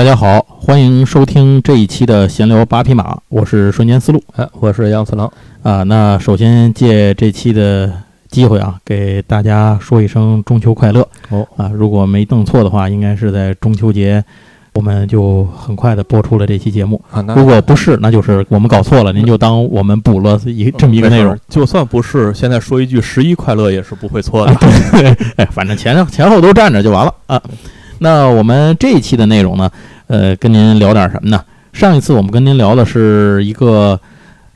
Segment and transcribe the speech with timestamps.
[0.00, 5.30] 大家好，欢迎收听这一期的闲聊八匹马，我是瞬间思路，哎，我是杨次郎
[5.62, 5.82] 啊。
[5.82, 7.92] 那首先借这期的
[8.30, 11.68] 机会啊，给大家说一声中秋快乐哦啊！
[11.74, 14.24] 如果没弄错的话，应该是在中秋节，
[14.72, 17.22] 我们就很快的播出了这期节目啊。
[17.36, 21.38] 如果不是，那就是我们搞错了，您就当我们补了一这么一个内容。
[21.50, 24.54] 就算不是，现在说一句十一快乐也是不会错的。
[24.92, 27.42] 对，哎，反正前前后都站着就完了啊。
[28.02, 29.70] 那我们这一期的内容呢，
[30.06, 31.42] 呃，跟您聊点什么呢？
[31.72, 34.00] 上一次我们跟您聊的是一个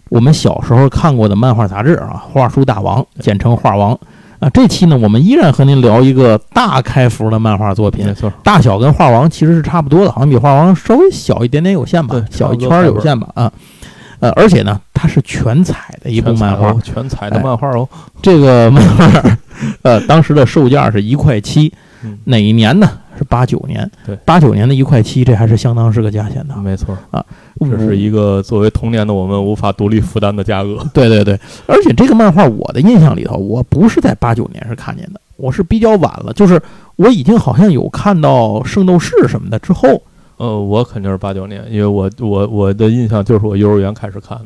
[0.09, 3.95] 我们小时候看过的漫画杂志啊，《画书大王》，简称《画王》
[4.41, 4.49] 啊。
[4.49, 13.53] 这期呢，我们依然和您聊一个大开幅的漫画作品，没错，大小跟《画王》其实是差不多的，好像比《画王》稍微小一点点有限吧，小一圈有限吧啊。
[14.21, 17.87] 呃，而且呢，它是全彩的一部漫画，全彩的漫画哦。
[18.23, 19.23] 这个漫画，
[19.83, 21.71] 呃，当时的售价是一块七，
[22.25, 22.89] 哪一年呢？
[23.17, 27.25] 是八九年，对，八九年的一块七，这还是相当是个价钱的，没错啊，
[27.61, 30.85] 这是一个作为童年的我们无法独立负担的价格。
[30.93, 31.39] 对对对，
[31.69, 36.61] 而且这个漫画我的印象里头，我不是在八九年是看见的，我是比较晚了，就是
[36.97, 40.03] 我已经好像有看到圣斗士什么的之后，
[40.37, 44.45] 呃，我肯定是八九年，因为我我我的印象就是我幼儿园开始看的，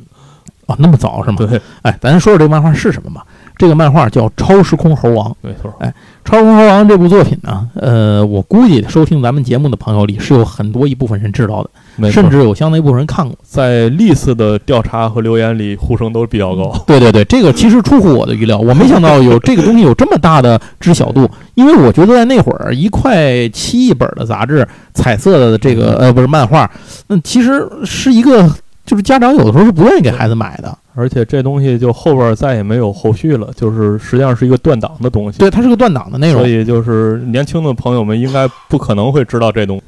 [0.67, 1.37] 啊，那么早是吗？
[1.39, 3.25] 对，哎，咱说说这个漫画是什么吧。
[3.59, 5.75] 这个漫画叫《超时空猴王》，没错。
[5.81, 5.89] 哎，
[6.25, 13.37] 《超时空猴王》这部作品呢，呃，我估计收听咱们节目的朋友里是有很多一部分人知道的，甚至有相当一部分人看过。
[13.43, 16.73] 在历次的调查和留言里，呼声都比较高。
[16.87, 26.71] 对对对，这个其实出乎我的预料，我没想到有这个东西有这么大的知晓度，因为我觉得在那会儿一块七一本的杂志，彩色的这个呃不是漫画，
[27.09, 28.49] 那其实是一个。
[28.89, 35.39] 就是家长有的时候是不愿意给孩子买的，而且这东西就后边再也没有后续了，就是实际上是一个断档的东西。
[35.39, 39.83] 对，它是个断档的内容，所以就是年轻的朋友们应该不可能会知道这东西。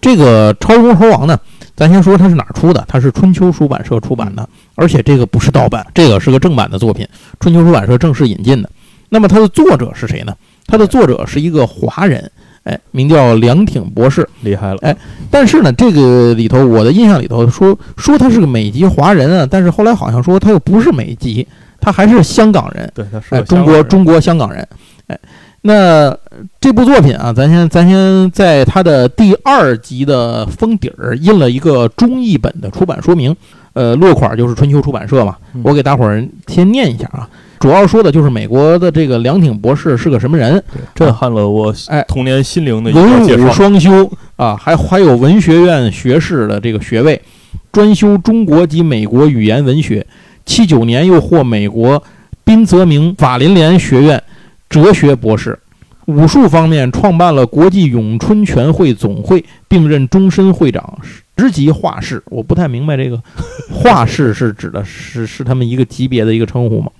[0.00, 1.36] 这个《超时空猴王》呢，
[1.74, 2.84] 咱先说它是哪儿出的？
[2.86, 7.04] 它是春秋出版社出版的，而且这个不是盗版，这个是个正版的作品，
[7.40, 8.70] 春秋出版社正式引进的。
[9.08, 10.32] 那么它的作者是谁呢？
[10.66, 12.30] 它的作者是一个华人。
[12.64, 14.78] 哎，名叫梁挺博士，厉害了。
[14.80, 14.96] 哎，
[15.30, 21.46] 但是呢，这个里头我的印象里头说说他是个美籍华人啊，但是后来好像说他又不是美籍，
[21.78, 22.90] 他还是香港人。
[22.94, 24.66] 对，他是中国中国香港人。
[25.08, 25.18] 哎，
[25.60, 26.16] 那
[26.58, 33.36] 这部作品啊，咱先咱先在它的第二集的封底儿印了一个中译本的出版说明，
[33.74, 35.36] 呃，落款就是春秋出版社嘛。
[35.62, 37.28] 我给大伙儿先念一下啊。
[37.58, 40.62] 主要说的就是美国的这个梁挺博士是个什么人，
[40.94, 47.20] 震撼了我哎童年心灵的一文武双修啊，还还有文学院学士的这个学位，
[47.72, 50.06] 专修中国及美国语言文学。
[50.44, 52.02] 七九年又获美国
[52.44, 54.22] 宾泽明法林联学院
[54.68, 55.58] 哲学博士。
[56.06, 60.98] 武术方面创办了国际咏春拳会总会，并任终身会长，
[61.38, 62.22] 十级画士。
[62.26, 63.18] 我不太明白这个
[63.72, 66.90] 画士是指的是是他们一个级别的一个称呼吗？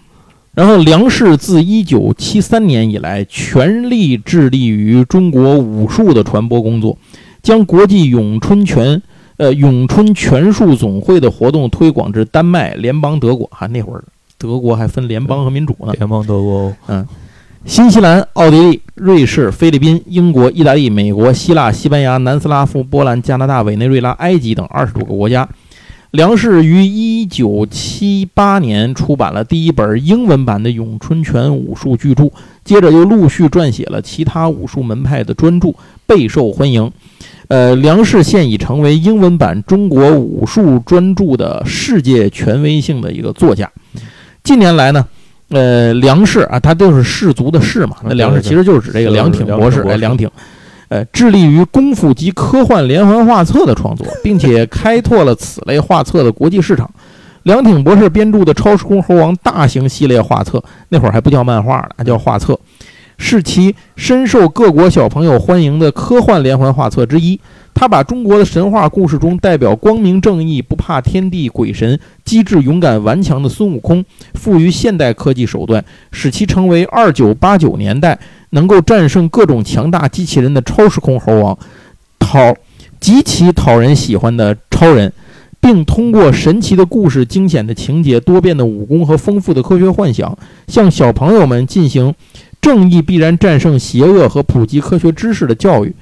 [0.55, 6.97] 然后，梁氏自一九七三年以来，全力致力于中国武术的传播工作，
[7.43, 9.03] 将国际咏春拳、
[9.37, 13.49] 呃咏春拳术总会的活动推广至丹麦、联邦德国。
[13.51, 14.05] 哈，那会儿
[14.39, 15.93] 德国还分联邦和民主呢。
[15.95, 17.05] 联邦德国，嗯，
[17.65, 25.49] 新西兰、奥地利、瑞士、菲律宾、英国、意大利、美国、希腊、西班牙、南斯拉夫、波兰、加拿大、委内瑞拉、埃及等二十多个国家。
[26.15, 32.31] 梁氏于一九七八年出版了第一本英文版的咏春拳武术巨著，
[32.63, 35.75] 接着又陆续撰写了其他武术门派的专著，
[36.07, 36.89] 备受欢迎。
[37.49, 43.69] 呃，梁氏现已成为英文版中国武术专著的世界权威性的一个作家。
[44.45, 45.05] 近年来呢，
[45.49, 50.31] 呃，梁氏啊，他就是氏族的氏嘛，那梁氏其实就是指这个梁挺博士，哎，梁挺。
[51.11, 56.91] 致力于功夫及科幻连环画册的创作，并且开拓了此类画册的国际市场。
[57.45, 62.59] 梁挺博士编著的《超时空猴王》大型系列画册，那会儿还不叫漫画呢，叫画册，
[63.19, 67.39] 是其深受各国小朋友欢迎的科幻连环画册之一。
[67.75, 74.05] 他把中国的神话故事中代表光明正义、不怕天地鬼神、机智勇敢顽强的孙悟空，
[74.35, 78.19] 赋予现代科技手段，使其成为二九八九年代。
[78.51, 81.59] 能够战胜各种强大机器人的超时空猴王，
[82.21, 82.55] 讨
[83.01, 85.13] 极其讨人喜欢的超人，
[85.61, 90.39] 并通过神奇的故事、惊险的情节、多变的武功和丰富的科学幻想，
[90.69, 92.15] 向小朋友们进行
[92.61, 95.93] 正义必然战胜邪恶和普及科学知识的教育。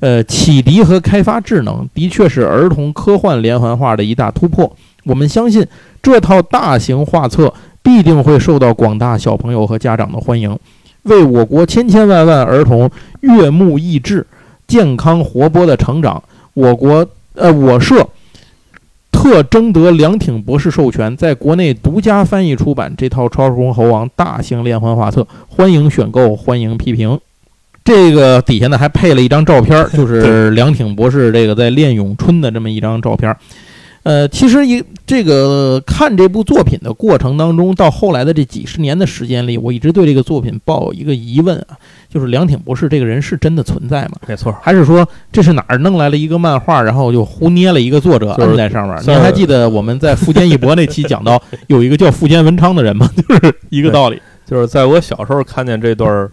[0.00, 4.74] 呃，启迪和开发智能，的确是儿童科幻连环画的一大突破。
[5.04, 5.66] 我们相信
[6.02, 7.52] 这套大型画册
[7.82, 10.58] 必定会受到广大小朋友和家长的欢迎。
[11.04, 14.26] 为我国千千万万儿童悦目益智、
[14.66, 16.22] 健康活泼的成长，
[16.54, 18.06] 我国呃我社
[19.10, 27.18] 特征得梁挺博士授权，在国内独家翻译出版这套《超时空猴王》大型连环画册，欢迎选购，欢迎批评。
[27.84, 33.34] 这个底下呢还配了一张照片， 就是梁挺博士这个在练咏春的这么一张照片。
[34.02, 41.76] 呃，其实一这个看这部作品的过程当中，到后来的这几十年的时间里，我一直对这个作品抱有一个疑问啊，
[42.08, 44.12] 就是梁挺博士这个人是真的存在吗？
[44.26, 48.96] 没错，还是说这是哪儿弄来了一个漫画，然后就胡捏了一个作者就是摁在上面？
[49.02, 53.06] 像您还记得我们在富坚义博那期讲到 有一个叫富坚文昌的人吗？
[53.28, 54.18] 就是一个道理。
[54.46, 56.30] 就是在我小时候看见这段儿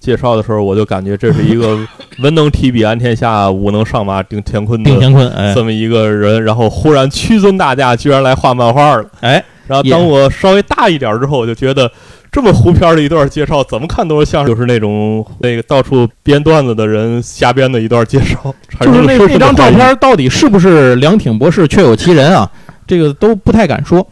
[0.00, 1.78] 介绍的时候，我就感觉这是一个
[2.22, 9.04] 文能提笔安天下，武能上马定乾坤的丁乾坤，哎这么一个人，然后忽然屈尊大驾，居然来画漫画了。
[9.20, 11.90] 哎，然后也当我稍微大一点之后，我就觉得
[12.30, 18.54] 这么胡片的一段介绍，怎么看都是像就是那种那个到处编段子的人瞎编的一段介绍。
[18.80, 22.50] 就是那那张照片到底是不是梁挺博士确有其人啊？
[22.86, 24.06] 这个都不太敢说。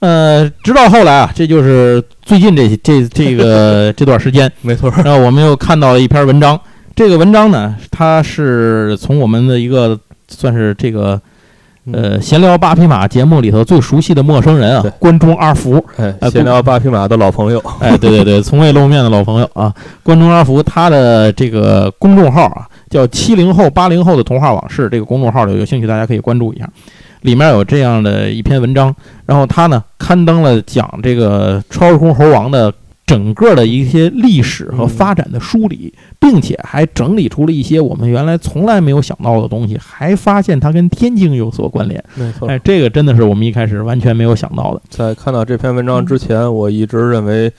[0.00, 6.58] 呃，直到后来啊，这就是最近这这这个 这段时间，没错，然后我们又看到了一篇文章。
[6.94, 9.98] 这个文章呢，它是从我们的一个
[10.28, 11.20] 算是这个
[11.92, 15.84] 呃闲聊八匹马节目里头最熟悉的陌生人啊对，关中阿福。
[15.96, 19.72] 哎，哎闲聊八匹马的老朋友，哎，对对对，从未露面的老朋友啊，
[20.02, 24.88] 关中阿福，他的这个公众号啊，叫“七零后八零后的童话往事”。
[24.90, 26.68] 这个公众号里有兴趣大家可以关注一下，
[27.22, 28.94] 里面有这样的一篇文章。
[29.26, 32.72] 然后他呢刊登了讲这个超时空猴王的
[33.06, 42.02] 整个的一些历史和发展的梳理，并且还整理出了一些我们原来从来没有想到的东西，还发现它跟天津有所关联。
[42.14, 42.46] 没错。
[42.48, 44.82] 哎，这个真的是我们一开始完全没有想到的。
[44.90, 47.50] 在看到这篇文章之前，我一直认为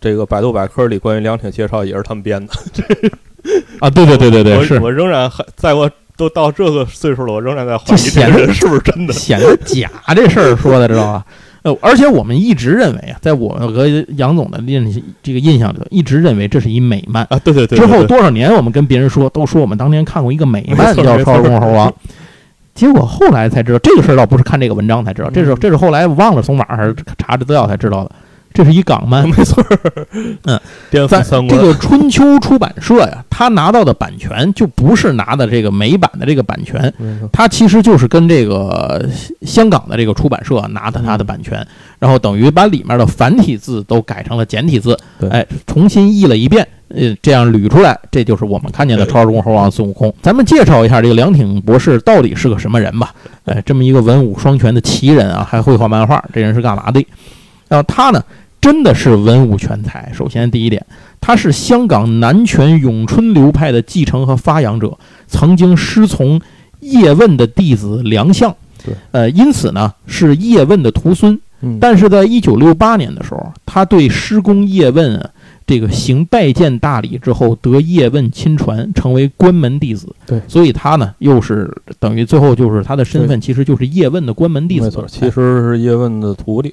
[0.00, 2.52] 这个百度百科里关于梁挺介绍也是他们编的。
[3.80, 9.12] 啊，对对对对对，是我仍然还在我都到这个岁数了，我仍然在怀疑这个人是不是真的。
[9.14, 11.24] 显得假这事儿说的知道吧？
[11.62, 13.86] 呃，而且我们一直认为啊，在我和
[14.16, 17.24] 杨总的印这个印象里头，一直认为这是一美漫。
[17.30, 21.88] 啊，对对对，之后多少年，我们跟别人说，都说我们当年看过一个美漫叫《超时空猴王
[22.74, 28.12] 》，结果后来才知道，这个事儿倒不是看这个文章才知道，这是嗯这是后来我忘了从哪儿查着资料才知道的，
[28.52, 29.28] 这是一港漫。
[29.30, 30.06] 没错儿，
[30.44, 30.60] 嗯，
[31.08, 31.48] 三观。
[31.48, 36.92] 这个春秋出版社呀，他拿到的版权就不是拿的这个美版的这个版权，
[37.32, 39.08] 他其实就是跟这个
[39.42, 41.64] 香港的这个出版社拿的他的版权，
[41.98, 50.12] 然后等于把里面的繁体字都改成了简体字，对哎，重新译了一遍，呃，这样捋出来，这就是我们看见的超时空猴王孙悟空。
[50.22, 53.14] 咱们介绍一下这个梁挺博士到底是个什么人吧？
[53.44, 57.06] 哎，这么一个文武双全的奇人啊，还会画漫画，这人是干嘛的？
[57.68, 58.24] 然后他呢，
[58.60, 60.10] 真的是文武全才。
[60.14, 60.84] 首先第一点，
[61.20, 66.40] 他是香港南拳咏春流派的继承和发扬者，曾经师从
[66.80, 68.54] 叶问的弟子梁相。
[69.10, 71.38] 呃，因此呢是叶问的徒孙。
[71.60, 75.30] 嗯，但是在一九六八年的时候，他对师公叶问啊，
[75.66, 80.14] 这个行拜见大礼之后，得叶问亲传，成为关门弟子。
[80.24, 81.68] 对所以他呢又是
[81.98, 84.84] 等于最后就是他的身份其实就是叶问的关门弟子。
[84.84, 86.72] 没错，其实是叶问的徒弟。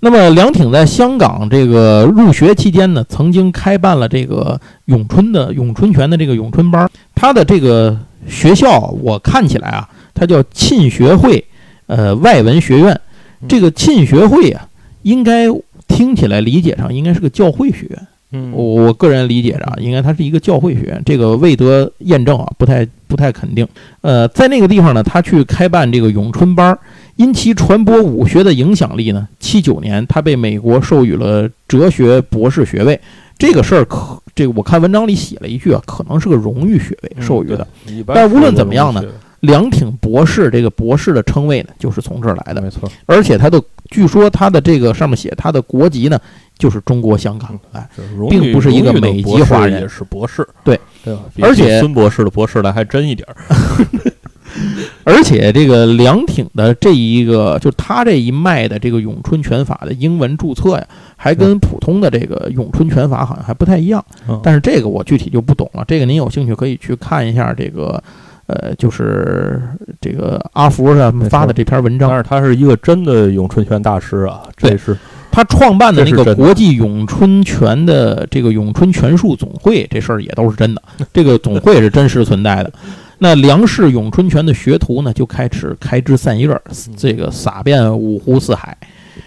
[0.00, 6.90] 那么梁挺在香港这个入学期间呢，曾经开办了这个咏春的咏春拳的这个咏春班儿。
[7.14, 11.44] 他的这个学校，我看起来啊，它叫沁学会，
[11.86, 13.00] 呃，外文学院。
[13.48, 14.66] 这个沁学会啊，
[15.02, 15.46] 应该
[15.86, 18.06] 听起来理解上应该是个教会学院。
[18.30, 23.66] 嗯我我个人理解着啊，应该它是一个教会学院，这个未得验证啊，不太不太肯定。
[24.02, 26.78] 呃，在那个地方呢，他去开办这个咏春班儿，
[27.18, 32.98] 因其传播武学的影响力呢，七九年他被美国授予了哲学博士学位。
[33.36, 37.66] 这个事儿可，这个我看文章里写了一句啊，可能是个荣誉学位授予的。。
[37.88, 39.02] 嗯但无论怎么样呢
[39.40, 42.60] 梁挺博士这个博士的称谓呢，就是从这儿来的。
[42.60, 43.60] 没错，而且他的
[43.90, 46.20] 据说他的这个上面写他的国籍呢，
[46.56, 47.58] 就是中国香港。
[47.72, 47.88] 哎，
[48.28, 51.20] 并不是一个美籍华人也是博士，对对吧？
[51.40, 53.36] 而且孙博士的博士来还真一点儿。
[55.04, 60.86] 而且这个梁挺的这一个，就他这一脉的这个咏春拳法的英文注册呀，
[61.16, 64.04] 还跟普通的这个咏春拳法好像还不太一样。
[64.28, 68.02] 嗯但是这个我具体就不懂了，这个您有兴趣可以去看一下这个，
[68.46, 69.62] 呃，就是
[70.00, 74.96] 这个阿福他们发的这篇文章但，是他是一个真的咏春拳大师啊，这是
[75.30, 82.72] 他创办的那个国际咏春拳的这个咏春拳术总会，这事儿也都是真的， 这个总会是真实存在的。
[83.18, 86.62] 那梁氏咏春拳的学徒呢，就开始开枝散叶儿，
[86.96, 88.76] 这个撒遍五湖四海。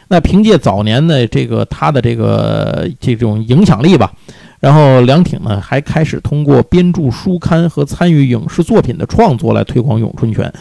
[0.07, 4.11] 那凭借早年的这个他的这个这种影响力吧，
[4.59, 10.51] 然后梁挺呢还开始通过编著书刊和参与影视作品的创作来推广咏春拳。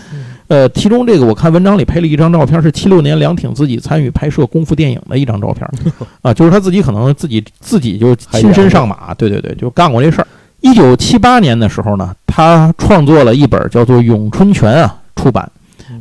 [0.48, 5.64] 呃，其中这个我看文章里配了一张照片，是七六年梁挺自己参与拍摄功夫电影的一张照片，
[6.22, 10.26] 啊，就是他自己可能自己自己就亲身上马，对对对，就干过这事儿。
[10.60, 15.50] 一九七八年的时候呢，他创作了一本叫做《咏春拳》啊，出版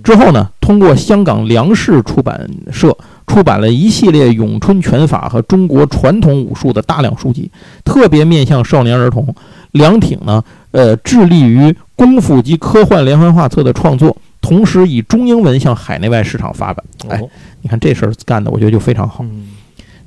[0.03, 7.51] 之后呢，通过香港梁氏出版社出版了一系列咏春拳法和中国传统武术的大量书籍，
[7.83, 9.33] 特别面向少年儿童。
[9.71, 14.15] 梁挺呢，呃，致力于功夫及科幻连环画册的创作。
[14.41, 17.21] 同时以中英文向海内外市场发版，哎，
[17.61, 19.23] 你看这事儿干的，我觉得就非常好。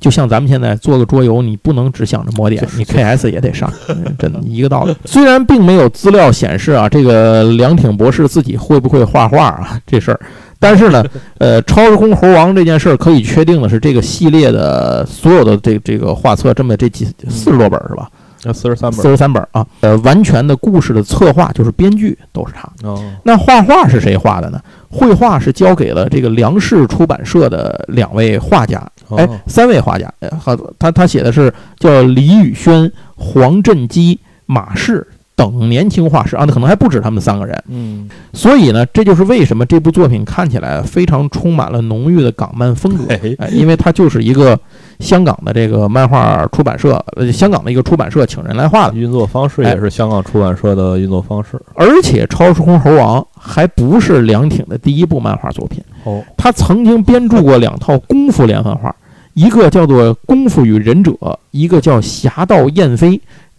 [0.02, 3.72] 就像咱们现在做个桌游，你不能只想着摸点，你 KS 也得上，
[4.18, 4.94] 真的一个道理。
[5.04, 10.20] 虽然并没有资料显示啊，这个梁挺博士自己会不会画画啊 这事儿，
[10.58, 11.04] 但是呢，
[11.38, 18.10] 呃，超时空猴王这件事儿可以确定的是，这个系列的所有的这这个画册，这么这几四十多本是吧？
[18.44, 22.68] 那四十三本，四十三本啊，呃，完全的故事的策划就是编剧都是他。
[22.86, 24.60] 哦，那画画是谁画的呢？
[24.90, 35.06] 绘画是交给了这个梁氏出版社的两位画家，哎，三位画家，好，他他写的是叫李宇轩、黄振基、马氏。
[35.34, 37.64] 等年轻画师啊，那可能还不止他们三个人。
[37.68, 43.06] 嗯，所以呢，这就是为什么这部作品看起来非常充满了浓郁的港漫风格。
[43.38, 44.56] 哎，因为它就是一个
[45.02, 48.94] 香港的这个漫画出版社，呃，香港的一个出版社请人来画的。
[48.94, 51.60] 运作方式也是香港出版社的运作方式。
[51.74, 55.82] 而且，《超时空猴王》还不是梁挺的第一部漫画作品。
[56.04, 58.94] 哦，他曾经编著过两套功夫连环画，
[59.34, 61.10] 一个叫做《功夫与忍者》，
[61.50, 63.10] 一个叫《侠盗燕飞》。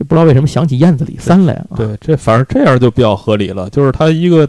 [0.07, 1.77] 不知道为什么想起燕子李三来啊？
[1.77, 3.69] 对，这反正这样就比较合理了。
[3.69, 4.47] 就是他一个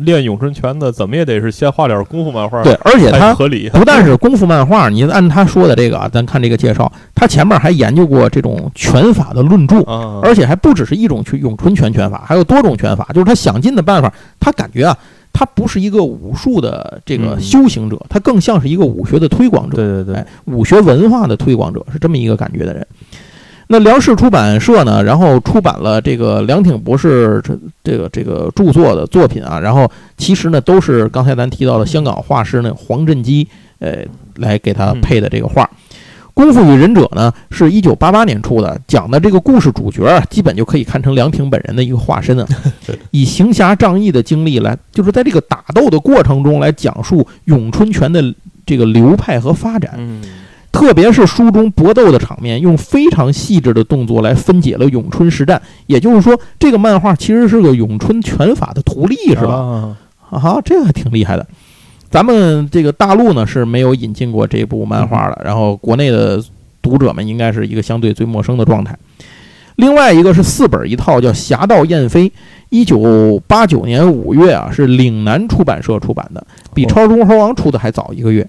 [0.00, 2.62] 练咏春拳的，怎么也得是先画点功夫漫画。
[2.62, 3.68] 对，而且他合理。
[3.70, 9.80] 不但是功夫漫画，你按他说的这个啊，咱看这个介绍，他前面还研究过这种拳法的论著，
[10.22, 13.06] 而且还不只是一种去咏春拳拳法，还有多种拳法。
[13.14, 14.96] 就是他想尽的办法，他感觉啊，
[15.32, 19.76] 他不是一个武术的这个修行者，他更像是一个武学的推广者。
[19.76, 22.86] 对对对，武学文化的推广者是这么一个感觉的人。
[23.68, 25.02] 那梁氏出版社呢？
[25.02, 29.58] 然后出版了这个梁挺博士这这个这个著作的作品啊。
[29.58, 33.48] 然后其实呢，都是刚才咱提到的香港画师呢黄振基，
[33.80, 34.04] 呃，
[34.36, 35.64] 来给他配的这个画。
[36.38, 42.46] 《功夫与忍者》呢，是一九八八年出的，讲的这个故事主角啊，基本就可以看成梁挺本人的一个化身啊。
[43.10, 48.22] 以行侠仗义的经历来，就是在这个打斗的过程中来讲述咏春拳的
[48.66, 49.98] 这个流派和发展。
[50.76, 55.60] 特别是书中搏斗的场面，用非常细致的动作来分解了咏春实战。
[55.86, 59.96] 也就是说，这个漫画其实是个咏春拳法的图例，是吧？
[60.28, 61.46] 啊，这个还挺厉害的。
[62.10, 66.42] 咱们这个大陆呢是没有引进过这部漫画的，然后国内的
[66.82, 68.94] 读者们应该是一个相对最陌生的状态。
[69.76, 72.28] 另外一个是四本一套，叫《侠盗燕飞》，
[72.68, 78.46] 一九八九年五月啊，是岭南出版社出版的，比《超中猴王》出的还早一个月。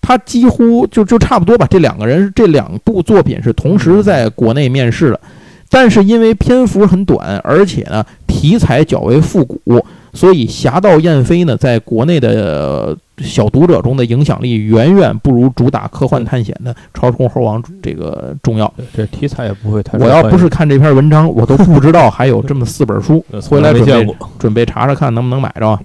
[0.00, 5.20] 他几乎就就差不多吧，这两个人这两部作品是同时在国内面世的，
[5.68, 18.72] 但是因为篇幅很短，而且呢题材较为复古，所以《侠盗燕飞》呢在国内的小读者中的影响力远远不如主打科幻探险的《超时空猴王》这个重要。
[18.96, 19.98] 这题材也不会太……
[19.98, 25.78] 我要不是看这篇文章，我都不知道还有这么四本书， 回来准备准备查查看能不能买着。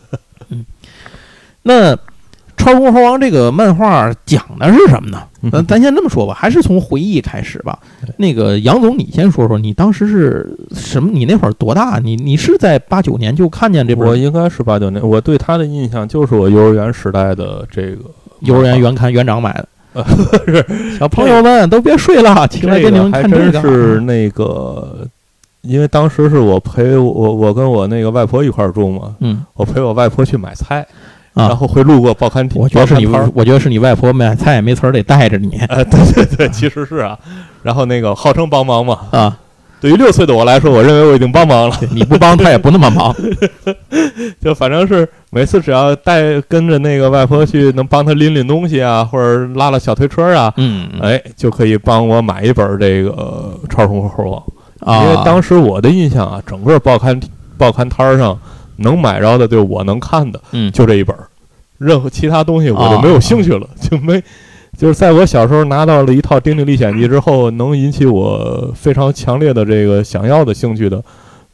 [0.50, 0.66] 嗯，
[1.62, 1.96] 那。
[2.64, 5.22] 《超时空猴王》这个漫画讲的是什么呢？
[5.52, 7.78] 咱咱先这么说吧，还是从回忆开始吧。
[8.16, 11.10] 那个杨总，你先说说，你当时是什么？
[11.12, 12.00] 你那会儿多大？
[12.02, 14.08] 你你是在八九年就看见这本？
[14.08, 15.06] 我应该是八九年。
[15.06, 19.68] 我对他的印象就是我幼儿园时代的这个幼儿园园刊园长买的。
[20.46, 20.64] 是
[20.98, 23.60] 小朋友们都别睡了，起来给你们看这个。
[23.60, 25.06] 是那个，
[25.60, 29.14] 因为当时是我陪我我跟我那个外婆一块儿住嘛。
[29.20, 29.44] 嗯。
[29.52, 30.86] 我陪我外婆去买菜。
[31.34, 35.58] 然后会路过报刊亭，我觉得是你，我觉得是你外婆买菜没词儿得带着你。
[35.68, 37.18] 呃，对对对，其实是啊。
[37.64, 39.36] 然后那个号称帮忙嘛，啊，
[39.80, 41.76] 对于六岁的我来说，我认为我已经帮忙了。
[41.90, 43.12] 你不帮他也不那么忙。
[44.40, 54.40] 就反正是每次只要带跟着那个外婆去，能帮他拎拎东西啊，或者拉拉小推车啊，嗯，哎，就可以帮我买一本这个《超时空猴王》
[54.88, 55.02] 啊。
[55.02, 57.18] 因为当时我的印象啊，整个报刊
[57.58, 58.38] 报刊摊儿上。
[58.76, 61.28] 能买着的，就我能看的，嗯，就这一本儿，
[61.78, 64.22] 任何其他东西我就没有兴趣了， 就没，
[64.76, 71.02] 就是在我小时候拿到了一套《丁丁历险记》之后，能引起我非常强烈的这个想要的兴趣的，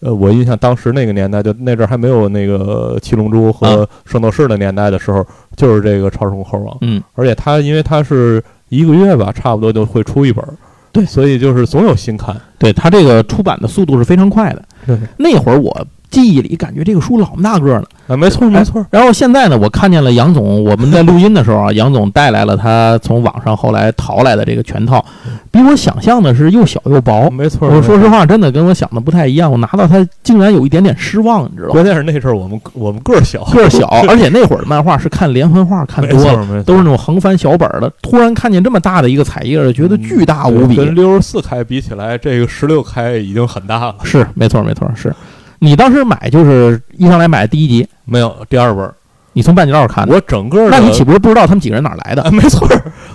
[0.01, 10.55] 呃，我印象当时那个年代，就那阵儿还没有那个《七龙珠》和《圣斗士》的年代的时候，就是这个《超时空猴王》，嗯，而且它因为它是一个月吧，差不多就会出一本儿，
[10.93, 12.35] 对所以就是总有新刊。
[12.59, 14.63] 对它这个出版的速度是非常快的。
[14.87, 17.87] 对那会儿我记忆里感觉这个书老么大个儿呢。
[18.09, 25.05] 啊，没错没错，然后现在呢，我看见了杨总，我们在录音的时候啊，杨总带来了他从网上后来淘来的这个全套，
[25.53, 27.31] 比我想象的是又小又薄。
[27.31, 27.69] 没错。
[27.69, 29.51] 我说实话，真的跟我想的不太一样。
[29.51, 31.73] 我拿到它竟然有一点点失望，你知道吗？
[31.75, 37.89] 关键是那阵儿我们我们个儿小，个儿小， 而且那会儿漫画是看连环画看多了，都是那种横翻小本的。
[38.03, 40.75] 突然看见这么大的一个彩页，觉得巨大无比。
[40.75, 43.95] 跟六十四开比起来，这个十六开已经很大了。
[44.03, 45.15] 是，没错，没错，是。
[45.61, 48.91] 你当时买就是一上来买第一集，没有第二本，
[49.35, 50.15] 你从半截道看的。
[50.15, 52.29] 我整个，那你岂不是不知道他们几个人哪来的？
[52.33, 52.67] 没错，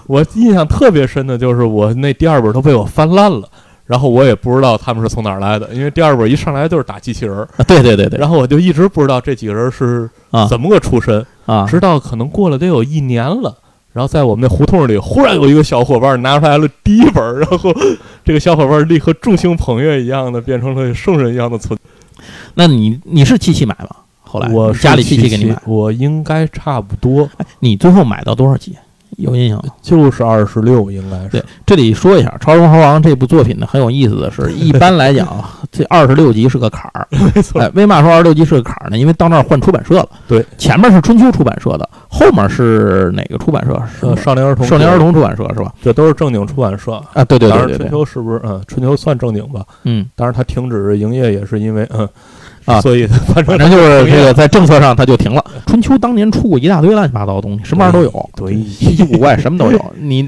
[0.06, 3.50] 我印象特别深的就是我那第二本都被我翻烂了，
[3.86, 7.48] 然后我也不知道他们是从哪儿来的，因为第二本一上来就是打机器人儿。
[7.68, 8.20] 对对对对。
[8.20, 10.08] 然后我就一直不知道这几个人是
[10.48, 13.58] 怎么个出身啊，直到可能过了得有一年了，
[13.92, 17.74] 然后在我们那胡同里忽然有一个小伙伴拿出来了第一本，然后
[18.24, 21.76] 这个小伙伴立刻众星捧月一样的变成了圣人一样的存。
[22.56, 23.90] 那你你是七七买吗？
[24.22, 27.30] 后来我家里七七给你买，我应该差不多。
[27.38, 28.76] 哎，你最后买到多少集？
[29.18, 29.74] 有印象吗？
[29.82, 31.30] 就是二十六，应该是。
[31.30, 37.08] 对，这里说一下《超人猴王》这部作品呢，很有意思的是，一般来讲，这二十六集是个坎儿。
[37.12, 37.62] 没错。
[37.62, 38.98] 哎，为嘛说二十六集是个坎儿呢？
[38.98, 40.10] 因为到那儿换出版社了。
[40.28, 40.46] 对。
[40.58, 43.82] 前面是春秋出版社的，后面是哪个出版社？
[43.88, 44.66] 是少年儿童。
[44.66, 45.74] 少年儿童出版社是吧？
[45.82, 47.24] 这都是正经出版社啊。
[47.26, 47.78] 对对对对。
[47.78, 48.42] 春秋是不是？
[48.44, 49.66] 嗯，春秋算正经吧。
[49.84, 50.06] 嗯。
[50.16, 52.08] 当然，它停止营业也是因为嗯。
[52.66, 53.06] 啊，所以
[53.46, 55.44] 反正就是这个在政策上它就停了。
[55.68, 59.86] 春秋当年出过一大堆乱七八糟的东西，什么玩意儿都有，对，稀奇古怪什么都有。
[60.00, 60.28] 你，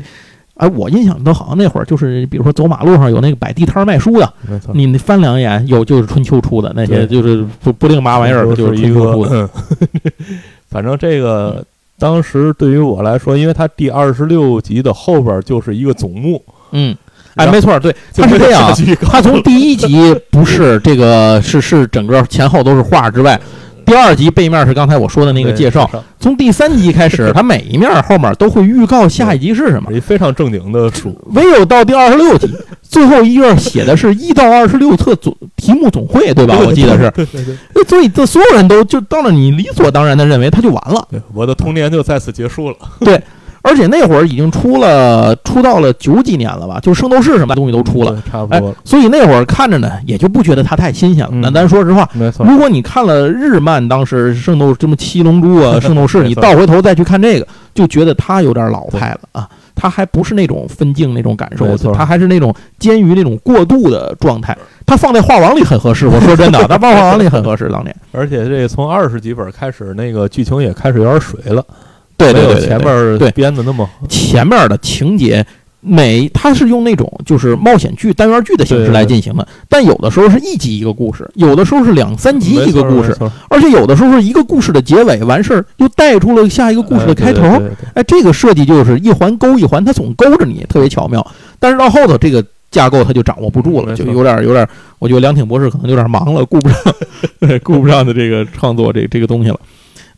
[0.55, 4.33] 哎，我印象都好像那会儿就是，比如说走马路上有那个摆地摊卖书的，
[4.73, 9.11] 你翻两眼有就是春秋出的那些，就是不不定嘛玩意儿，就是一个。
[9.31, 9.49] 嗯，
[10.69, 11.65] 反正这个
[11.97, 16.95] 当时对于我来说，因为它第二十六集的后边就是一个总目，嗯。
[17.37, 18.73] 哎，没错，对，他是这样，
[19.09, 23.39] 他从第一集 不是这个，是是整个前后都是画之外，
[23.85, 31.15] 第二集背面是刚才我说的那个介绍，从第三集开始， 他每一面后面都会预告下一集是什么，非常正经的书。
[31.33, 32.49] 唯有到第二十六集，
[32.81, 36.57] 最后一页写的是一到二十六册总题目总会，对吧？
[36.65, 37.83] 我记得是，对对对。
[37.85, 42.75] 所以这所有人都就到了，你理所当然的认为他就完了，我的童年就在此结束了。
[43.01, 43.21] 对。
[43.67, 46.79] 而且那会儿已经出了，出到了九几年了吧？
[46.81, 48.73] 就是圣斗士什么东西都出了，差不多。
[48.85, 51.31] 所以那会儿看着呢，也就不觉得它太新鲜了。
[51.33, 52.45] 那咱说实话，没错。
[52.45, 59.49] 如果你看了日漫，当时圣斗什么七龙珠啊、 圣斗士，你倒回头再去看这个，就觉得它有点老派了啊。
[59.79, 64.57] 它还不是那种分镜那种感受，它还是那种煎鱼那种过渡的状态。
[64.87, 67.69] 它放在画王里很合适，我说真的， 它放画王里很合适。
[67.69, 71.63] 当年，而且这从二十几本开始，那个剧情也开始有点水了。
[72.17, 75.45] 对对对，前面对编的那么前面的情节，
[75.79, 83.15] 每它是用那种就是冒险剧单元剧的形式来进行的，但有的时候是一集一个故事，有的时候是两三集一个故事，
[83.47, 87.61] 而且有的时候是一个故事的结尾完事儿，又带出了下一个故事的开头。
[87.93, 91.25] 哎，这个设计就是一环勾一环，它总勾着你，特别巧妙。
[91.59, 96.77] 但是到后头这个架构它就掌握不住了，就有点有点，我觉得梁挺博士可能有点忙了，顾不上，
[97.63, 99.59] 顾不上的这个创作这这个东西了。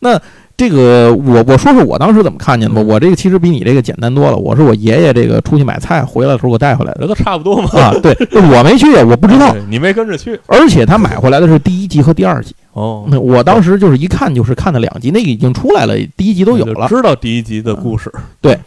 [0.00, 0.18] 那。
[0.60, 4.36] 这个我我说说我当时怎么看见的吧，我这个其实比你这个简单多了。
[4.36, 7.70] 我是我爷爷这个出去买菜回来的时候给我带回来的，这都差不多嘛。
[7.80, 10.38] 啊，对，我没去，我不知道，你没跟着去。
[10.46, 12.54] 而且他买回来的是第一集和第二集。
[12.74, 18.12] 哦，我当时就是一看就是看的两集，那个已经出来了，第一集都有了，知道第一集的故事。
[18.42, 18.58] 对。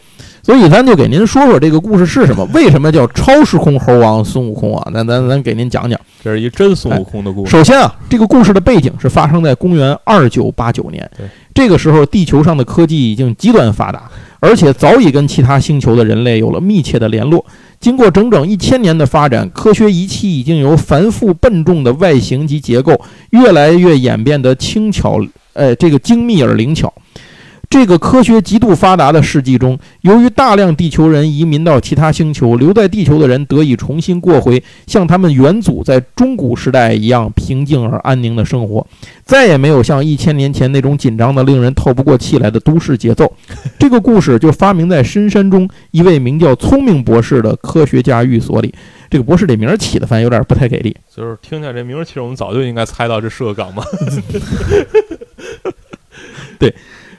[0.44, 2.44] 所以咱就给您说说这个故事是什么？
[2.52, 4.90] 为什么叫超时空猴王孙悟空啊？
[4.92, 7.50] 那咱咱给您讲讲，这是一真孙悟空的故事。
[7.50, 11.10] 首先啊，这个故事的背景是发生在公元二九八九年。
[11.54, 17.42] 这个时候地球上的科技已经极端发达，而且早已跟其他星球的人类有了密切的联络。
[17.80, 25.18] 经过整整一千年的发展，科学仪器已经由繁复笨重的外形及结构，越来越演变得轻巧，
[25.54, 26.92] 呃，这个精密而灵巧。
[27.70, 38.86] 这个科学极度发达的世纪中，由于大量地球人移民到其他星球，留在地球的人得以重新过回像他们远祖在中古时代一样平静而安宁的生活，
[39.24, 43.32] 再也没有像一千年前那种紧张的、令人透不过气来的都市节奏。
[43.78, 48.72] 这个故事就发明在深山中一位名叫聪明博士的科学家寓所里。
[49.10, 50.96] 这个博士这名儿起的，反正有点不太给力。
[51.14, 53.84] 就是听见这名儿，其实我们早就应该猜到这是个梗嘛。
[56.58, 56.74] 对。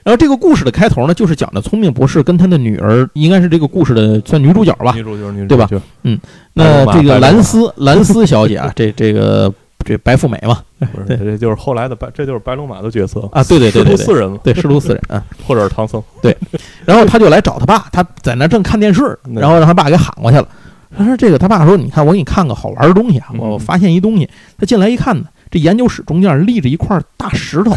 [0.06, 5.68] 然后这个故事的开头呢，就是讲的聪明博士跟他的女儿，应该是这个故事的算女主角吧，女主角，女对吧？
[6.04, 6.18] 嗯，
[6.54, 10.60] 那这个兰斯兰斯小姐啊， 这这个这白富美嘛，
[11.08, 16.38] 对，这就是后来的白，这就是白龙马的角色啊，对对对对，师徒四人嘛，对，师徒四人啊， 或者是唐僧，对。
[16.86, 20.48] 然后他就来找他爸，他在那正看电视，然后让他爸给喊过去了。
[20.96, 24.30] 他说这个他爸说，你看我给你看个好玩的东西啊，我发现一东西。
[24.58, 27.74] 他进来一看呢，这研究室中间立着一块大石头，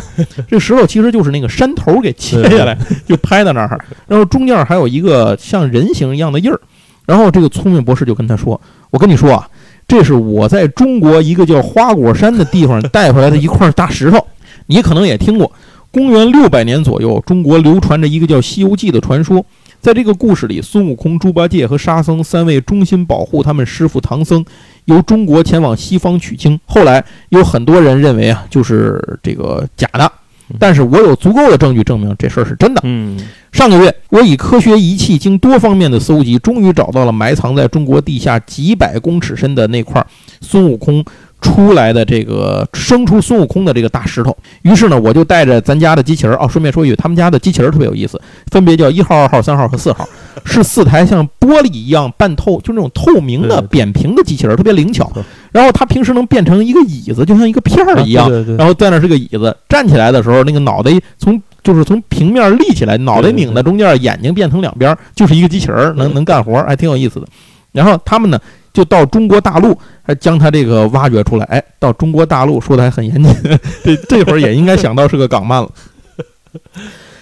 [0.49, 6.61] 这石头其实就是那个山头给切下来就拍在那儿，然后中间还有一个像人形一样的印儿。
[7.07, 8.61] 然后这个聪明博士就跟他说
[8.91, 9.49] ：“我跟你说啊，
[9.87, 14.27] 这是我在中国一个叫花果山的地方带回来的一块大石头，
[14.67, 15.53] 你可能也听过。
[15.93, 19.47] 公元六百年左右，中国流传着一个叫《西游记》的传说。”
[19.81, 24.45] 在这个故事里，孙悟空、猪八戒和沙僧三位忠心保护他们师傅唐僧，
[24.87, 26.59] 由中国前往西方取经。
[26.67, 30.11] 后来有很多人认为啊，就是这个假的，
[30.59, 32.81] 但是我有足够的证据证明这事儿是真的。
[32.85, 33.19] 嗯，
[33.53, 40.05] 上个月我以科学仪器经多方面的搜集，终于找到了埋藏在中国地下几百公尺深的那块
[40.41, 41.05] 孙悟空。
[41.40, 48.20] 出来的这个生出孙悟空的这个大石头，于是呢，我就带着咱家的机器人儿哦，顺便说一句，他们家的机器人特别有意思，
[48.51, 50.07] 分别叫一号、二号、三号和四号，
[50.44, 55.11] 是四台像玻璃一样半透，就那种透明的扁平的机器人，特别灵巧。
[55.53, 67.27] 然后它平时能变成一个椅子，就像一个片儿一样，然后在那是个椅子，站起来的时候，那个脑袋从就是从平面立起来，脑袋拧在中间，眼睛变成两边，就是一个机器人，能能干活，还挺有意思的。
[67.72, 68.40] 然后他们呢？
[68.70, 69.77] 就到中国大陆，
[70.09, 71.44] 还将它这个挖掘出来。
[71.44, 73.33] 哎，到中国大陆说的还很严谨，
[73.85, 75.71] 这这会儿也应该想到是个港漫了。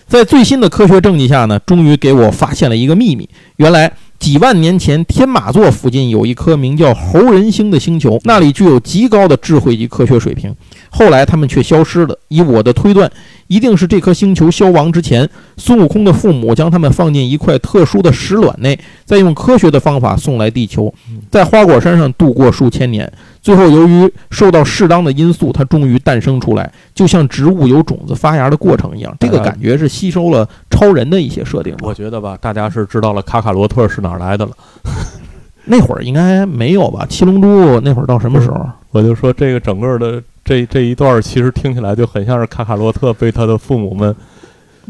[0.06, 3.28] 在最新的科学证据下呢，终于给我发现了一个秘密。
[3.56, 10.54] 原来几万年前，天马座附近有一颗名叫猴人星的星球，那里具有极高的智慧及科学水平。
[10.96, 12.18] 后来他们却消失了。
[12.28, 13.10] 以我的推断，
[13.48, 15.28] 一定是这颗星球消亡之前，
[15.58, 20.92] 孙悟空的父母将他们放进一块特殊的石卵内，再用科学的方法送来地球，
[21.30, 23.12] 在花果山上度过数千年。
[23.42, 29.14] 最后，由于受到适当的因素，它终于诞生出来，就像植物有种子发芽的过程一样。
[29.20, 31.76] 这个感觉是吸收了超人的一些设定。
[31.82, 34.52] 我觉得吧，大家是知道了卡卡罗特是哪儿来的了。
[35.68, 37.04] 那会儿应该没有吧？
[37.06, 38.66] 七龙珠那会儿到什么时候？
[38.92, 40.22] 我就说这个整个的。
[40.46, 44.14] 这这一段其实听起来就很像是卡卡洛特被他的父母们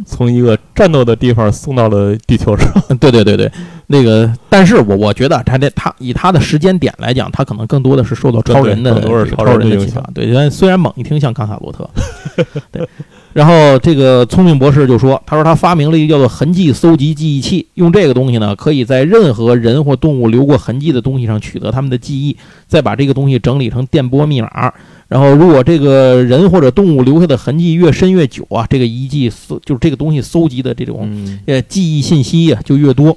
[0.05, 2.71] 从一个战斗的地方送到了地球上。
[3.01, 3.51] 对对对对，
[3.87, 10.05] 那个，但是我我觉得他这他以他的时间点来讲，他可能更多的是受到超人的超人的影响。
[10.13, 11.89] 对，虽然猛一听像卡卡洛特。
[12.71, 12.87] 对，
[13.33, 24.75] 然后这个聪明博士就说，他说他发明了一个叫做痕迹搜集记忆器，用这个东西呢，可以在任何人或动物留过痕迹的东西上取得他们的记忆，再把这个东西整理成电波密码。
[25.09, 31.09] 然后，如果这个人或者动物留下的痕迹越深越久啊，这个遗迹搜就是这个东西搜集的这种
[31.47, 33.17] 呃记忆信息呀就越多。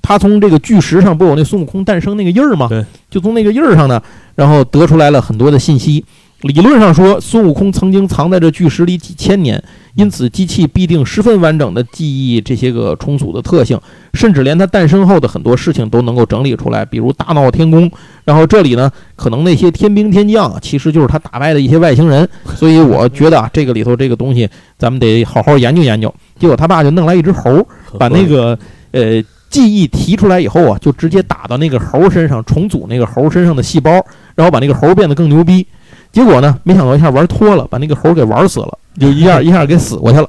[0.00, 2.68] 他从这个巨石上不有那孙悟空诞生那个印儿吗？
[2.68, 4.00] 对，就从那个印儿上呢，
[4.36, 6.02] 然后得出来了很多的信息。
[6.42, 9.62] 理论上说，孙悟空曾经藏在这巨石里几千年，
[9.98, 13.76] 因此机器必定十分完整的记忆这些个重组的特性，
[14.14, 17.90] 甚至连它诞生后的很多事情都能够整理出来，比如大闹天宫。
[18.24, 22.28] 然后这里呢，可能那些天兵天将啊，其实就是他打败的一些外星人。
[22.54, 26.14] 所以我觉得啊，这个里头这个东西，咱们得好好研究研究。
[26.38, 27.66] 结果他爸就弄来一只猴，
[27.98, 28.56] 把那个
[28.92, 33.90] 呃记忆提出来以后啊，就直接打到那个猴身上，重组那个猴身上的细胞，
[34.36, 35.66] 然后把那个猴变得更牛逼。
[36.12, 36.58] 结果呢？
[36.64, 40.28] 没想到一下玩脱了，把那个猴给玩死了，就一下 一下给死过去了。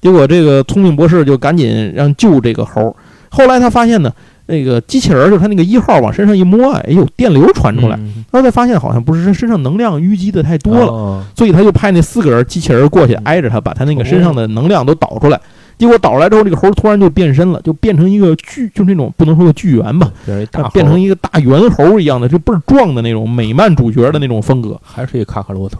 [0.00, 2.94] 结果这个聪明博士就赶紧让救这个猴。
[3.28, 4.12] 后来他发现呢，
[4.48, 7.98] 那个机器人就是他那个一号往身上一摸，哎呦，电流传出来。
[8.32, 15.40] 他才发现好像不是他身上能量淤积的太多了，所以他就派那四个人机器人过去挨着他，把他那个身上的能量都导出来。
[15.76, 20.10] 结果导出来之后，这个猴突然就变身了，就变成一个巨，就那种不能说个巨猿吧，
[20.72, 25.78] 变成一个大猿猴一样的，就倍儿壮的那种美漫主角的那种风格，还是一个卡卡罗特。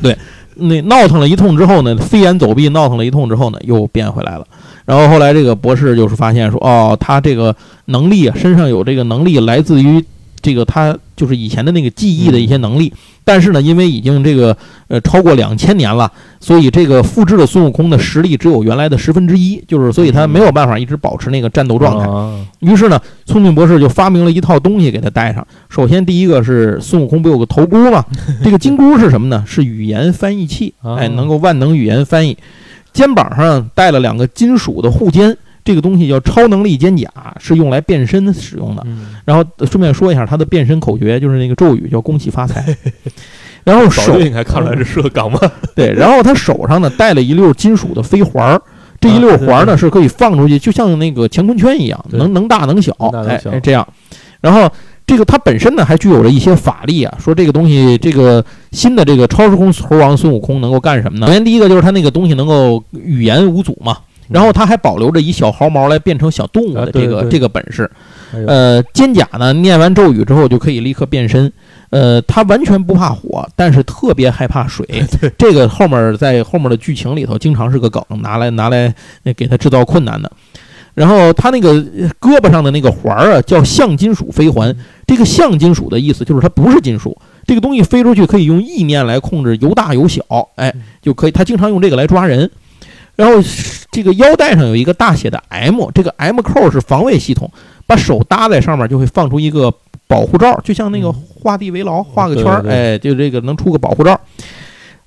[0.00, 0.16] 对，
[0.54, 4.46] 那闹腾了一通之后呢，飞檐走壁闹腾了一通之后呢，又变回来了。
[4.84, 7.54] 然后后来这个博士就是发现说，哦，他这个
[7.86, 10.04] 能力啊，身上有这个能力来自于。
[10.42, 12.92] 这个他就是以前的那个记忆的一些能力，
[13.24, 14.54] 但是呢，因为已经这个
[14.88, 22.06] 呃超过两千年了，所以这个复制的孙悟空的实力只有原来的十分之一，就是所以他没有办法一直保持那个战斗状态。
[22.60, 25.46] 于是呢，聪明博士就发明了一套东西给他带上。
[25.70, 28.04] 首先第一个是孙悟空不有个头箍吗？
[28.44, 29.42] 这个金箍是什么呢？
[29.46, 32.36] 是语言翻译器，哎，能够万能语言翻译。
[32.94, 35.36] 肩膀上带了两个金属的护肩。
[35.66, 38.86] 这个东西叫超能力肩甲，是用来变身使用的。
[39.24, 42.62] 然后顺便说一下，他的变身口诀就是那个咒语，叫“恭喜发财”。
[43.64, 45.40] 然后手应该看出来这是个港吗？
[45.74, 45.90] 对。
[45.94, 48.60] 然后他手上呢带了一溜金属的飞环儿，
[49.00, 52.92] 这一溜环儿呢是可以放出去，就像那个乾坤圈一样，能能大能小，
[53.26, 53.88] 哎，这样。
[54.42, 54.70] 然后
[55.06, 57.18] 这个它本身呢还具有着一些法力啊。
[57.18, 61.26] 说这个东西，这个新的这个超时空猴王孙悟空能够干什么呢？
[61.26, 63.98] 首先第一个就是他那个东西能够语言无阻嘛。
[64.26, 67.88] 然后他还保留着以小毫毛来变成小动物的这个这个本事。
[68.46, 71.52] 呃，肩甲呢，念完咒语之后就可以立刻变身。
[71.90, 75.04] 呃，他完全不怕火，但是特别害怕水。
[75.36, 78.92] 这个后面在后面的剧情里头经常是个梗，拿来拿来
[79.24, 80.32] 那给他制造困难的。
[80.94, 81.74] 然后他那个
[82.20, 84.74] 胳膊上的那个环儿啊，叫象金属飞环。
[85.06, 90.22] 这个象金属的意思就是它不是金属，这个东西飞出去可以用意念来控制，由大有小，
[90.54, 91.30] 哎，就可以。
[91.30, 92.50] 他经常用这个来抓人。
[93.16, 93.34] 然后
[93.92, 97.48] 这个腰带上有一个大写的 M，这个 M 扣是防卫系统，
[97.86, 99.72] 把手搭在上面就会放出一个
[100.08, 104.20] 保护罩，就像那个画地为牢，画个圈儿，哎，就这个能出个保护罩。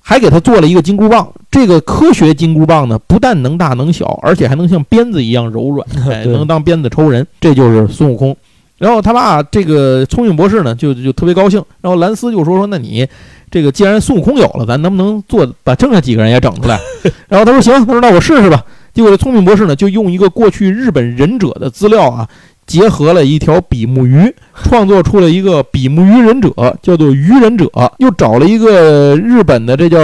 [0.08, 7.26] 还给他做了一个金箍棒，这个科学金箍棒呢，不但能大能小，而且还能像鞭子一样柔软， 哎，能当鞭子抽人。
[7.38, 8.34] 这就是孙悟空。
[8.78, 11.62] 然后他爸这个聪明博士呢，就就特别高兴。
[11.82, 13.06] 然后兰斯就说说，那你
[13.50, 16.80] 这个既然孙悟空有了，咱能不能做把剩下几个人也整出来？
[17.28, 18.64] 然后他说行，他说那我试试吧。
[18.94, 22.26] 结果这聪明博士呢，就用一个过去日本忍者的资料啊。
[22.68, 26.52] 结合了一条比目鱼，创作出了一个比目鱼忍者，
[26.82, 27.66] 叫做鱼忍者。
[27.96, 29.98] 又找了一个日本的，这叫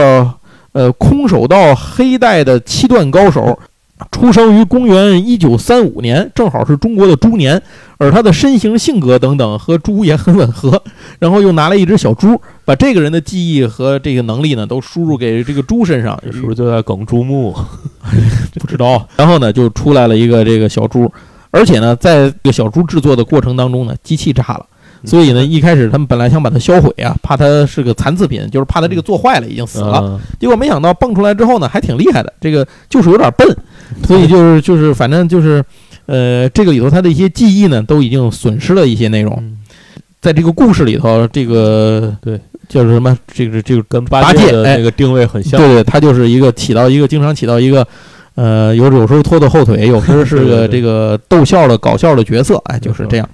[0.72, 3.59] 呃空手道黑带的七段高手，
[4.11, 7.61] 出生于公元一九三五年，正好是中国的猪年，
[7.98, 10.83] 而他的身形、性格等等和猪也很吻合。
[11.18, 17.55] 然后又拿了一只小猪，把这个人的记忆和这个能力呢都输入给这个猪身上，是不是就在梗猪目？
[18.59, 19.07] 不知道。
[19.16, 21.12] 然后呢，就出来了一个这个小猪。
[21.55, 24.67] 而且呢，在这个小猪制作的过程当中呢，机器炸了，
[25.05, 30.21] 所以呢，一开始他们本来想把它销毁啊，怕它是个残次品，就是怕它这个做坏了已经死了。
[30.40, 33.57] 结果没想到蹦出来之后呢，还挺厉害的，这个就是有点笨，
[34.05, 35.64] 所以就是就是反正就是，
[36.07, 39.57] 呃，这个里头它的一些记忆呢，都已经损失了一些内容。
[40.21, 43.17] 在这个故事里头，这个对叫什么？
[43.33, 45.61] 这个这个跟八戒的那个定位很像。
[45.61, 47.87] 对对，他就是一个起到一个经常起到一个。
[48.35, 53.29] 呃，有有时候拖拖后腿，有时候是个这个逗笑的搞笑的角色，哎，就是这样。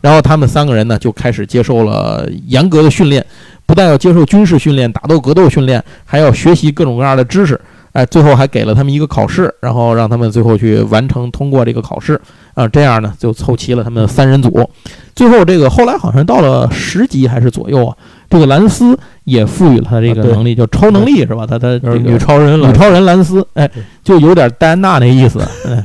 [0.00, 3.24] 然后他们三个人呢，就开始接受了严格的训练，
[3.66, 7.58] 不但要接受军事训练、打斗格斗训练，还要学习各种各样的知识，
[7.92, 12.20] 哎，最后还给了他们一个考试，然后让他们最后去完成通过这个考试，
[12.52, 14.68] 啊，这样呢就凑齐了他们三人组。
[15.16, 17.96] 最后这个后来好像到了十级还是左右啊。
[18.34, 21.46] 这个兰斯也赋予了他这个能力，叫超能力是吧？
[21.46, 23.70] 他他这个女超人，女超人兰斯，哎，
[24.02, 25.40] 就有点戴安娜那意思。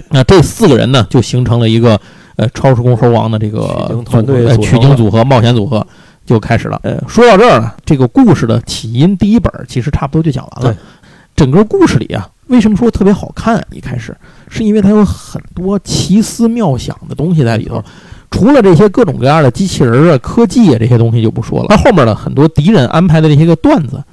[0.10, 2.02] 那 这四个人呢，就形成了一个
[2.38, 5.86] 呃超时空猴王的这个团队取经组合、冒险组合
[6.26, 6.80] 就开始了。
[6.82, 10.76] 呃，说到这儿呢，这个故事的起因第一本其实差不多就讲完了。
[11.36, 13.64] 整个故事里啊，为什么说特别好看？
[13.70, 14.18] 一开始
[14.50, 17.84] 是因为它有很多奇思妙想的东西在里头。
[18.32, 24.04] 除了这些各种各样的机器人啊、科技啊这些东西就不说了，那后面的很多敌人安排的这些个段子，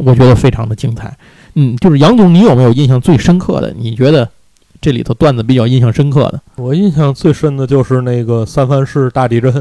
[0.00, 1.16] 我觉得非常的精彩。
[1.54, 3.74] 嗯，就是杨总，你有没有印象最深刻的？
[3.78, 4.28] 你觉得
[4.80, 6.40] 这里头段子比较印象深刻的？
[6.56, 9.52] 我印象最深的就是那个三藩市大地震。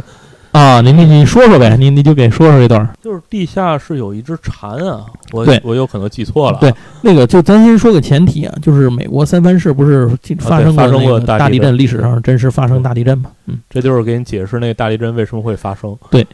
[0.52, 2.90] 啊，你你你说说呗，你你就给说说这段。
[3.02, 6.58] 就是地下是有一只蝉啊，我对我有可能记错了。
[6.60, 13.30] 对，那个就咱先说个前提啊，就是美国三藩市不是发生过那个大地震，历史上真实发生大地震吗？
[13.46, 15.96] 嗯，这就是给你解释那大地震为什么会发生。
[16.10, 16.26] 对，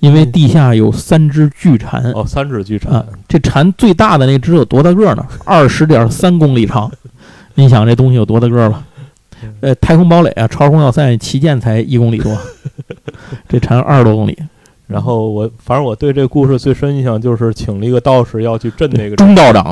[0.00, 2.02] 因为地下有三只巨蝉。
[2.12, 3.04] 哦，三只巨蝉。
[3.26, 5.26] 这蝉最大的那只有多大个呢？
[5.44, 6.90] 二十点三公里长。
[7.54, 8.82] 你想这东西有多大个吧？
[9.60, 12.36] 呃，太空堡垒啊，超时空要塞旗舰才一公里多，
[13.48, 14.36] 这长二十多公里。
[14.88, 19.62] 然后我反正我对这个故事最深印象就是请了一个道士要去镇那个钟道长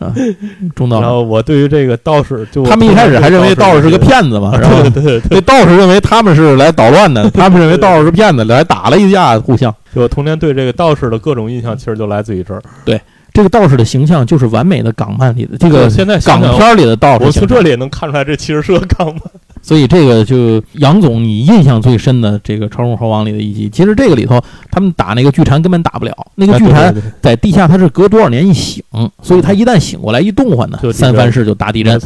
[0.00, 0.14] 啊，
[0.74, 1.02] 钟道。
[1.02, 4.82] 然后我对于这个道士，就他们一开始还认为道士是个骗子嘛，然后
[5.28, 9.74] 那道士认为他们是来捣乱的， 他们认为道士是骗子，来打了一架，互相。
[9.94, 12.62] 就童年对这个道士的各种印象，其实就来自于这儿。
[12.82, 12.98] 对。
[13.32, 17.24] 这个道士的形象就是完美的港漫里的这个现在港片里的道士。
[17.24, 19.20] 我从这里也能看出来，这其实是个港漫。
[19.62, 24.40] 所以这个就杨总，你印象最深的这个《超人猴王》里的一集，其实这个里头
[24.70, 28.82] 他们打那个巨蝉根本打不了，那个巨蝉在地下它是隔多少年一醒，
[29.22, 32.00] 所以它一旦醒过来一动唤呢，三藩市就大地震。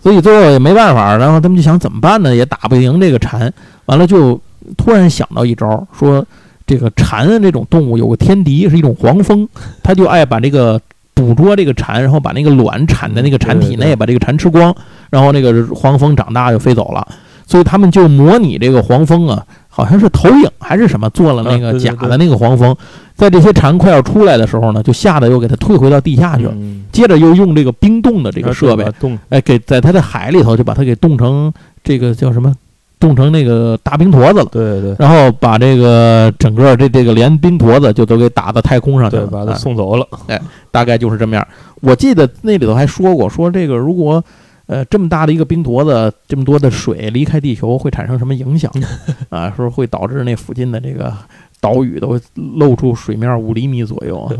[0.00, 2.34] 所以最后也没办法，然后他们就想怎么办呢？
[2.34, 3.52] 也打不赢这个蝉，
[3.86, 4.40] 完了就
[4.76, 6.24] 突然想到一招，说。
[6.72, 9.46] 这个蝉这种动物有个天敌，是一种黄蜂，
[9.82, 10.80] 它就爱把这个
[11.12, 14.74] 捕捉这个蝉，然后把那个卵产在那个蝉体内，把这个蝉吃光，
[15.10, 17.06] 然后那个黄蜂长大就飞走了。
[17.46, 22.74] 所以他们就模拟这个黄蜂啊，好像是投影还是什么，做了那个假的那个黄蜂，
[23.14, 26.54] 在这些蝉快要出来的时候呢，就吓得又给它退回到地下去了。
[26.90, 28.84] 接着又用这个冰冻的这个设备，
[29.28, 31.52] 哎，给在它的海里头就把它给冻成
[31.84, 32.54] 这个叫什么？
[33.02, 40.06] 冻成那个大冰坨子了，对对，然后把这个整个这这个连冰坨子就都给打到太空上去了，把它送走了。
[40.28, 41.44] 哎，大概就是这么样。
[41.80, 44.22] 我记得那里头还说过，说这个如果
[44.66, 48.72] 呃，这么大的一个冰坨子，这么多的水离开地球会产生什么影响？
[49.28, 51.12] 啊，说会导致那附近的这个
[51.60, 54.30] 岛屿都露出水面五厘米左右啊，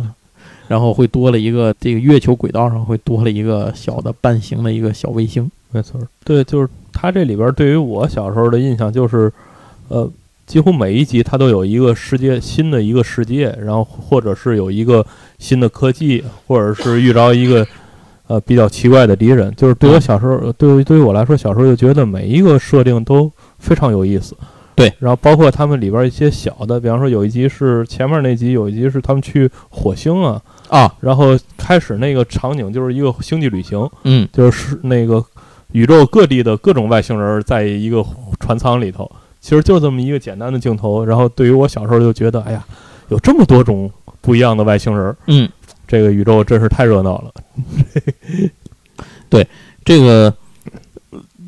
[0.69, 5.51] 然后会多了一个这个月球轨道上会多了一个小的半形的一个小卫星。
[5.73, 6.69] 没错，对，就是
[7.03, 9.33] 它这里边对于我小时候的印象就是，
[9.89, 10.09] 呃，
[10.47, 15.05] 几乎每一集它都有一个世界新的一个世界，然后或者是有一个
[15.39, 17.67] 新的科技，或者是遇着一个。
[18.29, 24.35] 呃，比较奇怪的敌人，就是对我小时候，对于对于我来说，小时候就觉得每一个设定都非常有意思。
[24.75, 35.23] 对，然后包括他们里边一些小的，比方说有一集是前面那集，有一集是他们去火星啊啊，然后开始那个场景就是一个星际旅行，嗯，就是那个
[35.73, 38.05] 宇宙各地的各种外星人在一个
[38.41, 41.05] 船舱里头，其实就这么一个简单的镜头。
[41.05, 42.65] 然后对于我小时候就觉得，哎呀，
[43.09, 45.49] 有这么多种不一样的外星人，嗯。
[45.85, 47.31] 这个宇宙真是太热闹了，
[49.29, 49.47] 对
[49.85, 50.33] 这个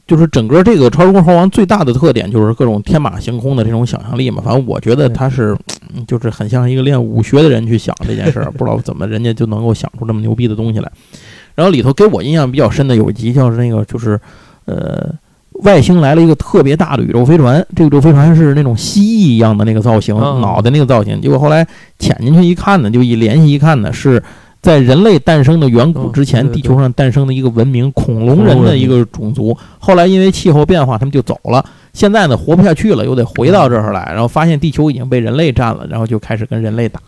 [0.06, 4.42] 就是整个这个《超时空猴王》最大的特点就是各种天马行空的这种想象力嘛。
[4.44, 5.56] 反正我觉得他是
[6.06, 10.92] 就是很像一个练武学的人去想这件事儿，不知道怎么人家就能够想出这么牛逼的东西来。
[11.54, 14.20] 然后里头给我印象比较深的有一集，叫是那个就是
[14.66, 15.14] 呃。
[15.62, 21.20] 外星来了一个特别大的宇宙飞船，这个宇宙飞船是那种蜥蜴一样的那个造型，脑袋那个造型。
[21.20, 21.64] 结果后来
[21.96, 24.20] 潜进去一看呢，就一联系一看呢，是
[24.60, 29.56] 在人类诞生的远古之前，地球上诞生的一个文明——恐龙人的一个种族。
[29.78, 31.64] 后来因为气候变化，他们就走了。
[31.92, 37.00] 现在呢，活不下去了，又得回到这儿来，然后发现地球已经被人类占了，然后就开始跟人类打，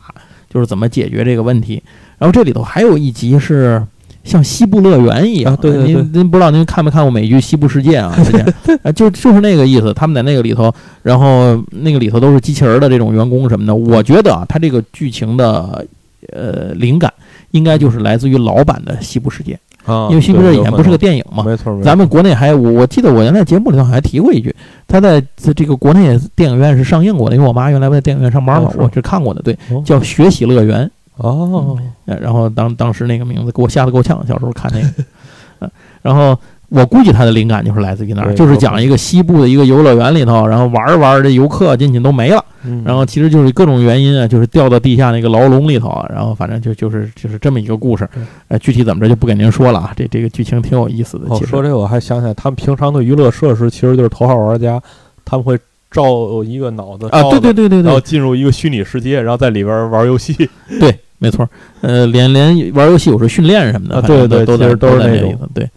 [0.49, 1.83] 就是怎么解决这个问题。
[2.17, 3.85] 然后这里头还有一集是。
[4.27, 8.13] 像西部乐园一样，对对对，您您不知道您看没看过美剧《西部世界》啊？
[8.25, 8.45] 之前
[8.83, 9.95] 啊，就就是那个意思。
[9.95, 10.71] 他们在那个里头，
[11.03, 13.75] 然后那个里头都是机器人的这种员工什么的。
[13.75, 15.87] 我觉得啊，他这个剧情的
[16.33, 17.13] 呃灵感
[17.53, 19.59] 应该就是来自于老版的《西部世界》
[19.93, 21.81] 啊，因为《西部世界》以前不是个电影嘛，没错。
[21.83, 24.53] 咱们国内还我我记得我原来节目里头还提过一句，
[24.89, 25.23] 他在
[25.55, 29.41] 这个国内电影院是上映过的，因为我妈原来不在电影院上班嘛，我是看过的。
[29.43, 30.85] 对，叫《学习乐园》。
[31.17, 35.05] 哦，然后当当时那个名字给我吓得够呛，小时候看那个，
[35.61, 35.71] 嗯，
[36.03, 42.45] 然后我估计他的灵感就是来自于那儿，就是讲一个西部的一个游乐园里头，然后玩着玩着这游客进去都没了，
[42.85, 48.09] 然后其实就是各种原因啊，就是掉到地下那个牢笼里头，然后反正就就是就是这么一个故事，
[48.49, 51.35] 呃，具体怎么着就不给您说了啊，这这个剧情挺有意思的。
[51.47, 54.83] 说这个我还想起来，他们平常的娱乐设施其实就是头号玩家，
[55.25, 55.57] 他们会
[55.91, 60.35] 照一个脑子啊，对对对对对，然后进入一个虚拟世界，然后在里边玩游戏，
[60.81, 60.99] 对。
[61.19, 61.49] 没错，
[61.81, 65.69] 呃，连连玩游戏，有时候训练什么的，对对，都是都是那种，对，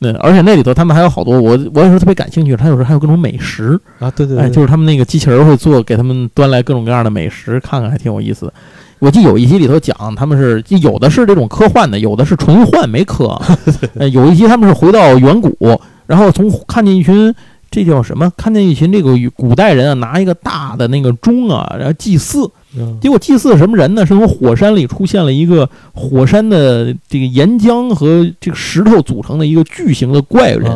[0.00, 8.52] 对，而且那里头他们还有好多，我我有时候特别感兴趣，他有时候还有各种美食啊，对对，哎，就是他们那个机器人会做，给他们端来各种各样的美食，看看还挺有意思的。
[8.98, 13.40] 我记得有一集里头讲，他们是有的是这种科幻的，有的是纯幻没科，
[13.94, 17.34] 呃，有一集他们是回到远古，然后从看见一群。
[17.74, 18.30] 这叫什么？
[18.36, 22.46] 看见一群这个古代人啊，拿一个大的那个钟啊，然后祭祀。
[23.00, 24.06] 结果祭祀什么人呢？
[24.06, 30.70] 是从火山里出现了一个火山的这个岩浆和这个石头组成的一个巨型的怪人。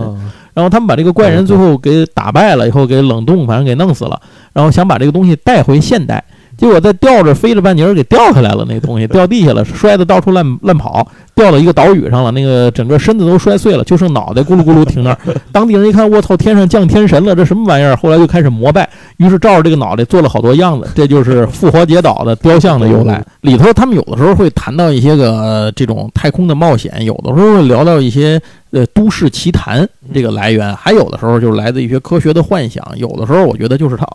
[0.52, 4.20] 然后他们把这个怪人最后给打败了，以后给冷冻，反正给弄死了。
[4.54, 6.24] 然后想把这个东西带回现代。
[6.56, 8.64] 结果在吊着飞了半截儿，给掉下来了。
[8.68, 12.30] 那东西掉地下了，摔得到处乱乱跑，掉到一个岛屿上了。
[12.30, 15.18] 那个整个身子都摔碎了，就剩脑袋咕噜咕噜停那儿。
[15.52, 17.94] 当地人一看，我操，天上降天神了，这什么玩意儿？
[17.96, 18.88] 后来就开始膜拜，
[19.18, 20.88] 于是照着这个脑袋做了好多样子。
[20.94, 23.22] 这就是复活节岛的雕像的由来。
[23.42, 28.40] 里头他们有的时候会谈到一些个这种太空的冒险，有的时候会聊到一些
[28.76, 32.84] 呃都市奇谈这个来源，还有的时候就是来自一些科学的幻想。
[32.96, 34.06] 有的时候我觉得就是他。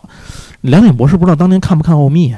[0.60, 2.32] 梁点博士不知道当年看不看奥秘？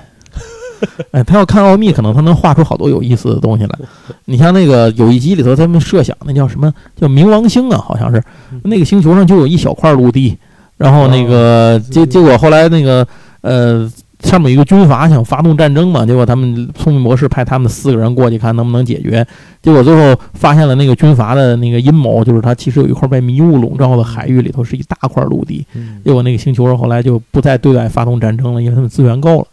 [1.13, 3.79] 哎，他要看奥秘，可能他能画出好多有意思的东西来。
[4.25, 7.77] 你像那个有一集里头，他们设想那叫什么叫冥王星啊？
[7.77, 8.23] 好像是
[8.63, 10.39] 那个星球上就有一小块陆地，
[10.79, 13.07] 然后那个结结果后来那个
[13.43, 13.93] 呃。
[14.21, 19.27] 上面有一个军阀想发动战争嘛，结果他们聪明博士派他们四个人过去看能不能解决，
[19.61, 25.67] 结果最后发现了那个军阀的那个阴谋，就是他其实有一块被迷雾笼罩的海域里头是一大块陆地，
[26.05, 29.47] 结果那个星球上后来就不再对外发动战争了，因为他们资源够了。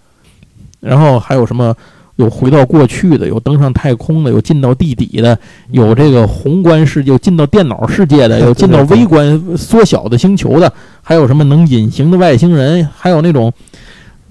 [0.80, 1.76] 然后还有什么
[2.16, 5.38] 有回到过去的，有登上太空的，有进到地底的，
[5.72, 13.52] 有这个宏观世界，有进到电脑世界的， 有进到微观缩小的星球的，还有什么能隐形的外星人，还有那种。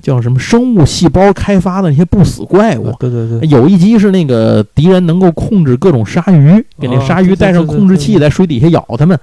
[0.02, 2.92] 叫什么生物细胞开发的那些不死怪物？
[2.98, 9.18] 对对对，有一集是那个敌人能够控制各种鲨鱼，给那鲨鱼带上控制器，在水底下咬他们。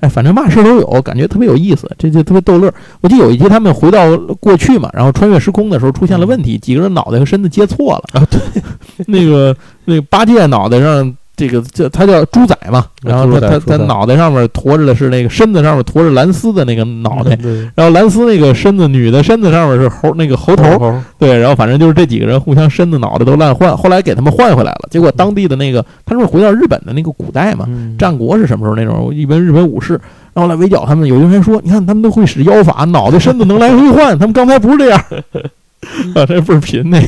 [0.00, 2.72] 哎，反正嘛事都有，感觉特别有意思，这就特别逗乐。
[3.00, 8.26] 我记得有一集他们回到过去嘛，然后穿越时空的时候出现了问题，几个人脑袋和身子接错了啊。
[8.30, 8.40] 对，
[9.06, 17.36] 那个那个八戒脑袋上这个叫他叫猪仔嘛，然后他他他脑袋上面驮着的是那个身子上面驮着蓝丝的那个脑袋，
[17.74, 27.66] 然后蓝丝那个身子女的身子上面是猴那个猴头，对，然后反正就是这几个人互相身子脑袋都乱换，后来给他们换回来了，结果当地的那个他是回到日本的那个古代嘛，
[27.98, 29.94] 战国是什么时候那种一般日本武士，
[30.34, 35.00] 然后来围剿他们，有的人说，你看他们都会使妖法，脑袋身子能来回换，他们刚才不是这样，
[36.14, 37.00] 啊，这倍儿贫呢，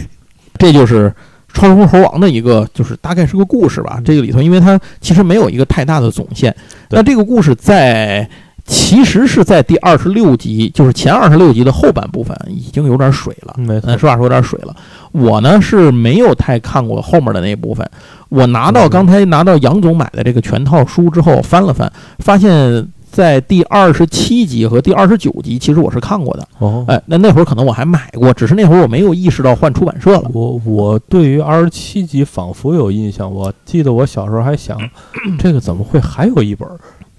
[0.59, 1.13] 这就是。
[1.55, 6.55] 超时空猴王的一个就是大概是个故事吧，这个里头，因为它其实没有一个太大的总线。
[6.91, 8.29] 那这个故事在
[8.67, 13.55] 其实是在第二十六集，就是前二十六集的后半部分已经有点水了。
[13.57, 14.75] 没错，实话说有点水了。
[15.13, 17.89] 我呢是没有太看过后面的那部分。
[18.29, 22.87] 我拿到刚才拿到杨总买的这个全套书之后翻了翻，发现。
[23.15, 26.49] 在第二十七集和第二十九集，其实我是看过的。
[26.59, 30.29] 哦，哎，那那会儿可能我还买过，只是那会儿我没有意识到换出版社了。
[30.35, 34.77] 我我对于二十七集仿佛有印象，我记得我小时候还想，
[35.39, 36.69] 这个怎么会还有一本？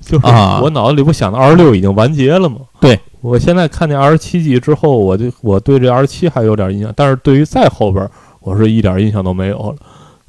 [0.02, 0.26] 就是
[0.62, 2.58] 我脑子里不想的二十六已经完结了吗？
[2.82, 8.06] 对，我现在看见二十七集之后，我就我对这二十七还有点印象，但是对于再后边，
[8.42, 9.76] 我是一点印象都没有了。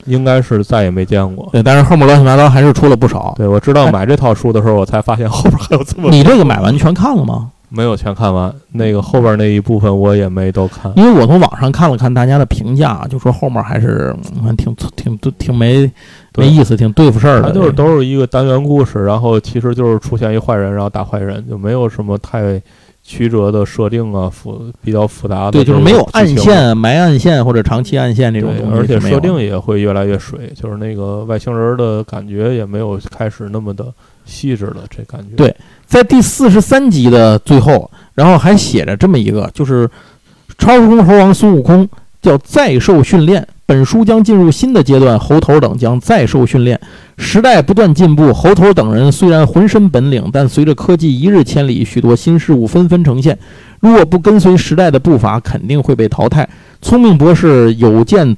[0.05, 3.35] 应该是再也没见过，对，但是后面乱七八糟还是出了不少。
[3.37, 6.11] 对，我知道买这套书的时候，我才发现后边还有这么。
[6.11, 7.51] 你这个买完全看了吗？
[7.69, 10.93] 没有全看完，那个后边那一部分我也没都看。
[10.95, 14.15] 因为我从网上看了看大家的评价，就说后面还是
[14.57, 15.91] 挺挺挺挺没
[16.37, 17.49] 没意思，挺对付事儿的。
[17.49, 22.63] 它就是都是一个单元故事，然后其实就是出现一坏人，然后打坏人，就没有什么太。
[23.07, 33.87] 曲折的设定啊，复比较复杂的，对，就是没有暗线、埋暗线或者长期暗线这种东西，而且设定也会越来越水，就是那个外星人的感觉也没有开始那么的
[34.25, 35.37] 细致了，这感觉。
[35.37, 35.55] 对，
[35.87, 39.89] 在第四十三集的最后，然后还写着这么一个，就是
[40.59, 41.89] 超时空猴王孙悟空
[42.21, 43.47] 叫再受训练。
[43.69, 46.81] 本书将进入新的阶段，猴头等将再受训练。
[47.19, 53.37] 时代不断进步，猴头等人虽然浑身本领，但随着科技一日千里，许多新事物纷纷呈现。
[53.81, 56.49] 如果不跟随时代的步伐，肯定会被淘汰。
[56.81, 58.37] 聪明博士有见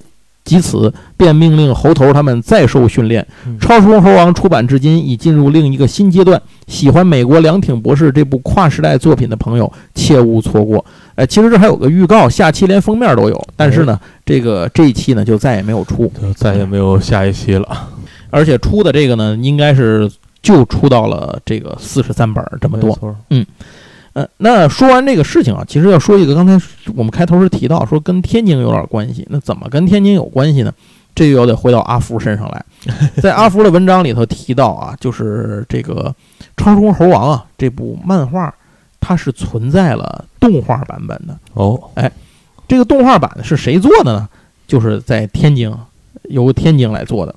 [0.48, 3.24] 及此，便命令猴头他们再受训练。
[3.60, 6.40] 《超时空猴王》出版至今，已进入另一个新阶段。
[6.66, 10.82] 喜欢美国凉挺博士这部跨时代作品的朋友，切勿错过。
[11.16, 13.48] 哎，其实这还有个预告，下期连封面都有。
[13.56, 17.88] 但是呢，这个这一期呢就再也没有出，就再也没有下一期了。
[18.30, 20.10] 而且出的这个呢，应该是
[20.42, 22.98] 就出到了这个四十三本这么多。
[23.30, 23.44] 嗯，
[24.12, 26.60] 呃，那说完这个事情啊，其实要说一个，刚才
[26.94, 29.26] 我们开头是提到说跟天津有点关系。
[29.30, 30.72] 那怎么跟天津有关系呢？
[31.14, 32.64] 这又得回到阿福身上来。
[33.20, 36.14] 在阿福的文章里头提到啊，就是这个
[36.62, 38.54] 《超时空猴王》啊这部漫画。
[39.00, 42.10] 它是存在了动画版本的哦，哎，
[42.66, 44.28] 这个动画版是谁做的呢？
[44.66, 45.72] 就是在天津，
[46.24, 47.32] 由天津来做的。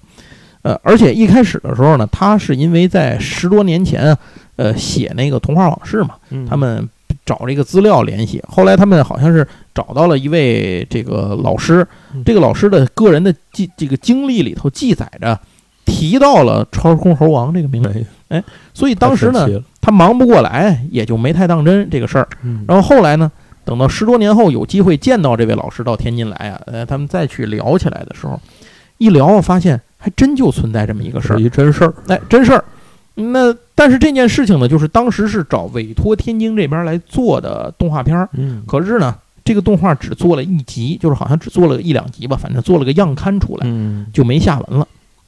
[0.64, 4.18] 呃，而且一开始的时候呢，他是因为在十多年前，
[4.62, 6.16] 呃，写那个童话往事嘛，
[6.50, 6.88] 他们
[7.26, 11.88] 找这个资料联系，后来他们好像是找到了一位这个老师，
[12.26, 15.40] 这个老师的个人的记这个经历里头记载着。
[15.84, 18.42] 提到了超时空猴王这个名字，哎，
[18.74, 19.46] 所以当时呢，
[19.82, 22.28] 他忙不过来，也就没太当真这个事儿。
[22.68, 23.30] 然后后来呢，
[23.66, 28.40] 等到十多年后有机会见到这位老师到天津来啊，呃，他们再去聊起来的时候，
[29.00, 32.64] 一聊发现还真就存在这么一个事儿，一真事儿，哎，真事儿。
[33.16, 44.88] 那但是这件事情呢，就是当时是找委托天津这边来做的动画片儿，嗯，可是呢，这个动画只做了一集，就是好像只做了一两集吧，反正做了个样刊出来，嗯，就没下文了。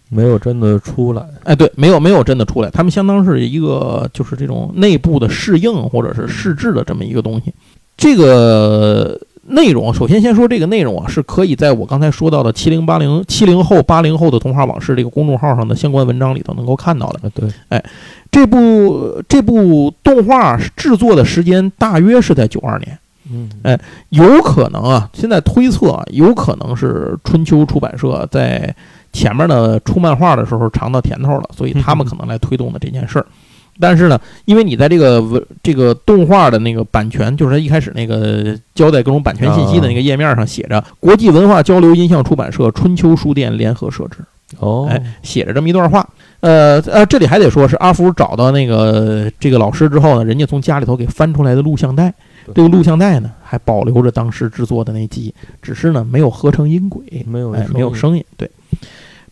[0.09, 7.51] 没有真的出来，哎，对，没有没有真的出来，他们相当是一个就是这种内部的适应或者是试制的这么一个东西。
[7.97, 17.29] 这个内容，首先先说这个内容啊，是可以在我刚才说到的七零八零七零后八零后的童话往事这个公众号上的相关文章里头能够看到的。
[17.31, 17.83] 对，哎，
[18.31, 22.97] 这部这部动画制作的时间大约是在九二年，
[23.31, 23.79] 嗯，哎，
[24.09, 28.75] 有可能啊，现在推测啊，有可能是春秋出版社在。
[29.15, 33.25] 前面呢出漫画的时候尝到甜头了，所以他们可能来推动的这件事儿。
[33.79, 44.19] 但是呢，因为你在这个文这个动画的那个版权，就是一开始那个交代各种版权信息的那个页面上写着“国际文化交流音像出版社春秋书店联合设置”。
[44.59, 46.07] 哦，哎，写着这么一段话。
[46.41, 52.13] 呃呃，这里还得说是阿福找到那个这个老师之后呢，人家从家里头给翻出来的录像带，
[52.53, 58.47] 这个录像带呢还保留着当时制作的那集，只是呢没有合成音轨，没有哎没有声音，对。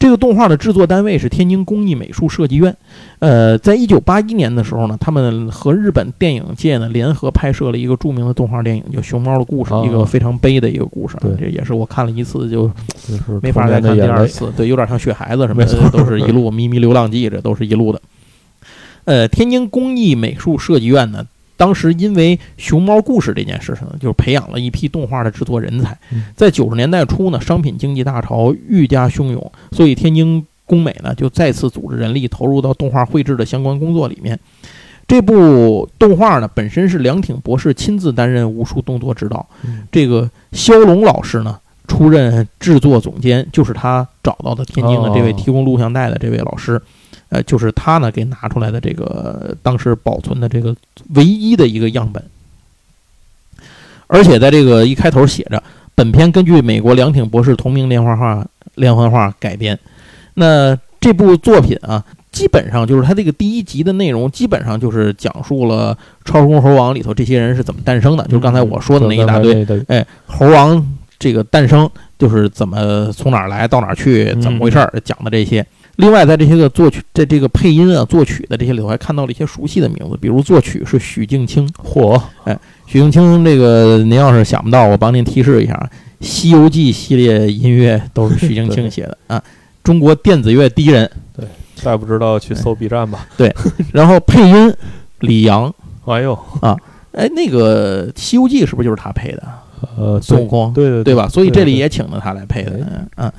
[0.01, 2.75] 这个动画的制作单位是天津工艺美术设计院。
[3.19, 11.15] 呃，在一九八一年的时候呢，他们和日本电影界呢联合拍摄了一个著名的动画电影，叫《熊猫的故事》，一个非常悲的一个故事。
[11.21, 12.67] 对，这也是我看了一次就
[13.07, 14.51] 就是没法再看第二次。
[14.57, 18.01] 对，有点像雪孩子什么的，都是一路咪咪流浪记，这都是一路的。
[19.05, 21.27] 呃，天津工艺美术设计院呢。
[21.61, 25.95] 当时因为熊猫故事这件事情呢，就是培养了一批动画的制作人才。
[26.35, 34.39] 在九十年代初呢，商品经济大潮愈加汹涌，所以天津工美呢就再次组织人力投入到动画绘制的相关工作里面。
[35.07, 39.45] 这部动画呢本身是梁挺博士亲自担任武术动作指导，
[39.91, 46.81] 这个肖龙老师呢出任制作总监，就是他找到的天津的这位提供录像带的这位老师。
[47.31, 50.75] 呃，就是他呢给拿出来的这个当时保存的这个
[51.15, 52.21] 唯一的一个样本，
[54.07, 55.63] 而且在这个一开头写着，
[55.95, 59.79] 本片根据美国梁挺博士同名连环画连环画改编。
[60.33, 62.03] 那这部作品啊，
[62.33, 69.65] 基本上就是它这个第一集的内容，基本上就是讲述了超时空猴王里头这些人是怎么诞生的，就是刚才我说的那一大堆。
[69.87, 70.85] 哎，猴王
[71.17, 75.65] 这个诞生就是怎么从哪儿来到哪儿去，怎么回事儿，讲的这些。
[76.01, 81.69] 另外，在这些个作曲，在这个配音啊、作曲的这些里头，还看到了一些熟悉的名字，比如作曲是许镜清。
[81.77, 85.73] 嚯，哎，许镜清这个您要是想不到，我帮您提示一下，
[86.25, 89.43] 《西游记》系列音乐都是许镜清写的 啊。
[89.83, 91.09] 中国电子乐第一人。
[91.37, 91.45] 对，
[91.75, 93.27] 再不知道去搜 B 站吧。
[93.37, 93.55] 对，
[93.93, 94.73] 然后配音
[95.19, 95.71] 李阳。
[96.05, 96.75] 哎呦啊，
[97.11, 99.43] 哎，那个《西游记》是不是就是他配的？
[99.97, 100.73] 呃，孙悟空。
[100.73, 101.27] 对对对吧？
[101.27, 102.71] 所以这里也请了他来配的。
[102.71, 103.31] 嗯嗯。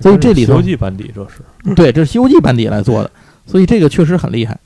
[0.00, 3.10] 所以这里头《西游记》班底这是对，这是《西游记》班底来做的，
[3.46, 4.58] 所以这个确实很厉害。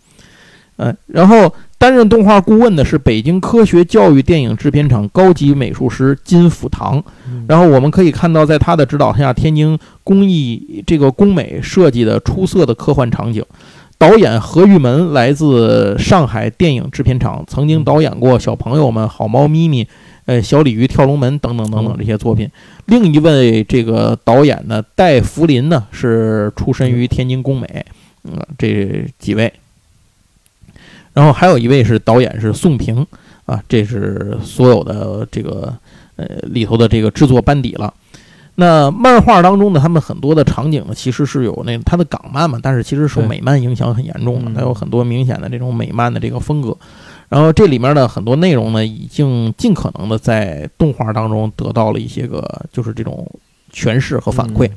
[0.77, 7.03] 嗯，然后担任动画顾问的是北京科学教育电影制片厂高级美术师金辅堂。
[7.47, 13.45] 然后我们可以看到，在他的指导下，天津工艺这个工美设计的出色的科幻场景。
[13.97, 19.85] 导演何玉门来自上海电影制片厂，曾经导演过《小朋友们》《好猫咪咪》。
[20.27, 22.51] 呃，小鲤鱼跳龙门等等等等这些作品。
[22.87, 27.85] 另一位这个导演呢，戴福林呢，是出身于天津工美。
[28.27, 29.53] 嗯，这几位，
[31.13, 33.07] 然后还有一位是导演是宋平
[33.45, 35.71] 啊，这是所有的这个
[36.17, 37.93] 呃里头的这个制作班底了。
[38.55, 46.75] 那漫画当中呢，他们很多的场景呢，其实是有那它的港漫嘛，但是其实受美漫影响很严重的，它有很多明显的这种美漫的这个风格。
[47.35, 53.29] 然后这里面的很多内容呢，已经尽可能的在动画当中得到了一些个就是这种
[53.73, 54.71] 诠释和反馈。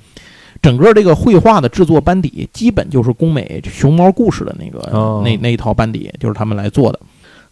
[0.59, 6.99] 整个这个绘画的制作班底，基本就是宫美熊猫故事的那个那那一套班底，就是他们来做的。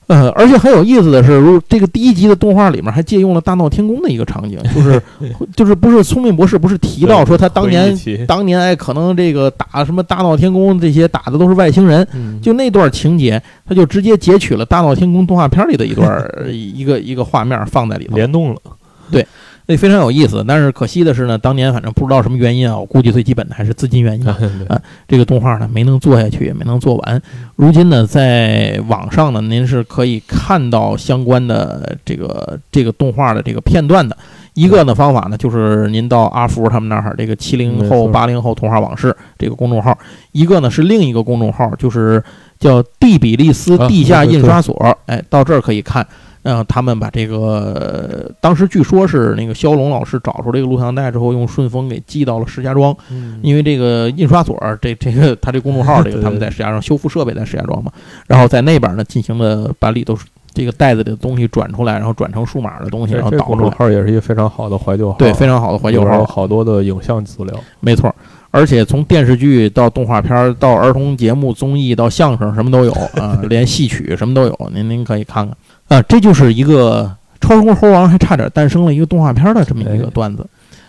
[0.07, 5.01] 呃，而且很有意思的是，如这个第一集的动画里面还借用了大闹天宫的一个场景，就是
[5.55, 7.97] 就是不是聪明博士不是提到说他当年
[8.27, 12.07] 当年哎可能这个打什么大闹天宫这些打的都是外星人，
[12.41, 18.61] 就那段情节，他就直接截取了大闹天宫动画片里的一段 一个一个画面放在里头，联动了，
[19.09, 19.25] 对。
[19.67, 24.27] 那非常有意思，但是可惜的是呢，当年反正不知道什么原因啊，我估计最基本的还是资金原因
[24.69, 24.79] 啊。
[25.07, 27.21] 这个动画呢没能做下去，也没能做完。
[27.55, 34.15] 如今呢，在网上呢，您是可以看到相关的这个这个动画的这个片段的。
[34.53, 39.91] 一个呢方法呢，就是您到阿福他们那儿这个七零后、八零后童话往事这个公众号；
[40.31, 42.23] 一个呢是另一个公众号，就是
[42.57, 44.97] 叫蒂比利斯地下印刷所。
[45.07, 46.07] 哎，到这儿可以看。
[46.45, 52.95] 嗯，他们把这个当时据说是那个肖龙老师找出这个录像带之后，用顺丰给寄到了石家庄，
[53.41, 57.91] 因为这个印刷所这这个他这公众号这个他们在石家庄修复设备在石家庄嘛，
[58.27, 60.15] 然后在那边呢进行了把里头
[60.53, 63.47] 这个袋子里的东西转出来，然后转成数码的东西，然后导出来。
[63.47, 68.13] 公众号也是一个非常好的怀旧号，对，非常好的怀旧号，好多的影像资料，没错。
[68.51, 75.57] 而且从电视剧到动画片到儿童节目、综艺到相声什么都有啊，连戏曲什么都有，您您可以看看。
[75.87, 77.15] 啊，这就是一个
[77.47, 80.45] 《超时空猴王》还差点诞生了一个动画片的这么一个段子，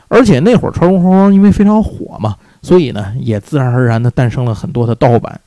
[0.09, 5.39] 而且那会儿《超时空猴王》因为非常火嘛，所以呢也自然而然的诞生了很多的盗版。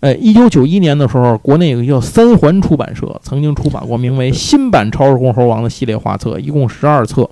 [0.00, 7.28] 呃，一九九一年的时候，国内有个叫三环出版社曾经出版过名为《新版超时空猴王》的系列画册，一共十二册。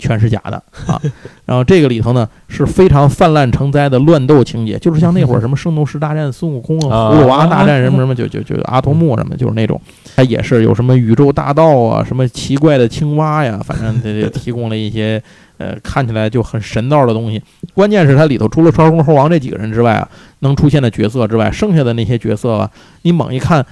[0.00, 1.00] 全是假的啊！
[1.44, 9.80] 然后这个里头呢是非常泛滥成灾的乱斗情节，就是像那会儿什么圣斗士大战孙悟空啊，葫芦娃大战什么什么，就就就阿童木什么，就是那种，
[10.16, 15.22] 它也是有什么宇宙大道啊，什么奇怪的青蛙呀，反正这提供了一些
[15.58, 17.40] 呃看起来就很神道的东西。
[17.74, 20.08] 关键是它里头除了超时空猴王这几个人之外啊，
[20.40, 22.70] 能出现的角色之外，剩下的那些角色啊，
[23.02, 23.64] 你猛一看。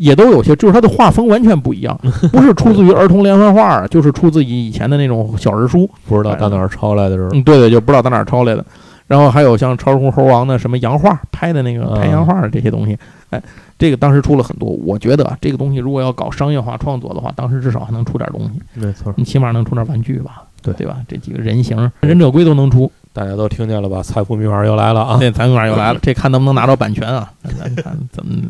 [0.00, 1.96] 也都有些，就是它的画风完全不一样，
[2.32, 7.28] 不是出自于儿童连环画，就是出自于以前的那种小人书，不知道到哪儿抄来的是？
[7.32, 8.64] 嗯，对对，就不知道到哪儿抄来的。
[9.06, 12.96] 然后还有像超时空猴王的什么洋画拍的那个拍洋画的这些东西，
[13.30, 13.42] 哎，
[13.76, 14.68] 这个当时出了很多。
[14.86, 18.60] 我觉得啊，这个东西如果要搞商业化创作的话，当时至少还能出点东西。
[18.74, 20.44] 没错，你起码能出点玩具吧？
[20.62, 20.98] 对对吧？
[21.08, 24.00] 这几个人形忍者龟都能出，大家都听见了吧？
[24.00, 25.18] 财富密码又来了啊！
[25.20, 27.32] 那财富密码又来了，这看能不能拿到版权啊？
[27.58, 28.42] 咱看怎么，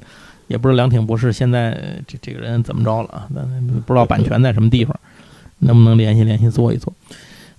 [0.50, 3.28] 也不知道梁挺博士现在这这个人怎么着了啊？
[3.32, 3.42] 咱
[3.86, 4.94] 不知道版权在什么地方，
[5.60, 6.92] 能不能联系联系做一做？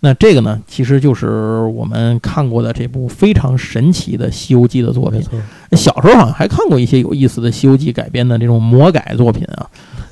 [0.01, 5.23] 那这个呢，其实就是我们看过的这部非常神奇的《西游记》的作品。
[5.71, 9.65] 小时候好像还看过一些有意思的《西游记》改编的这种魔改作品啊。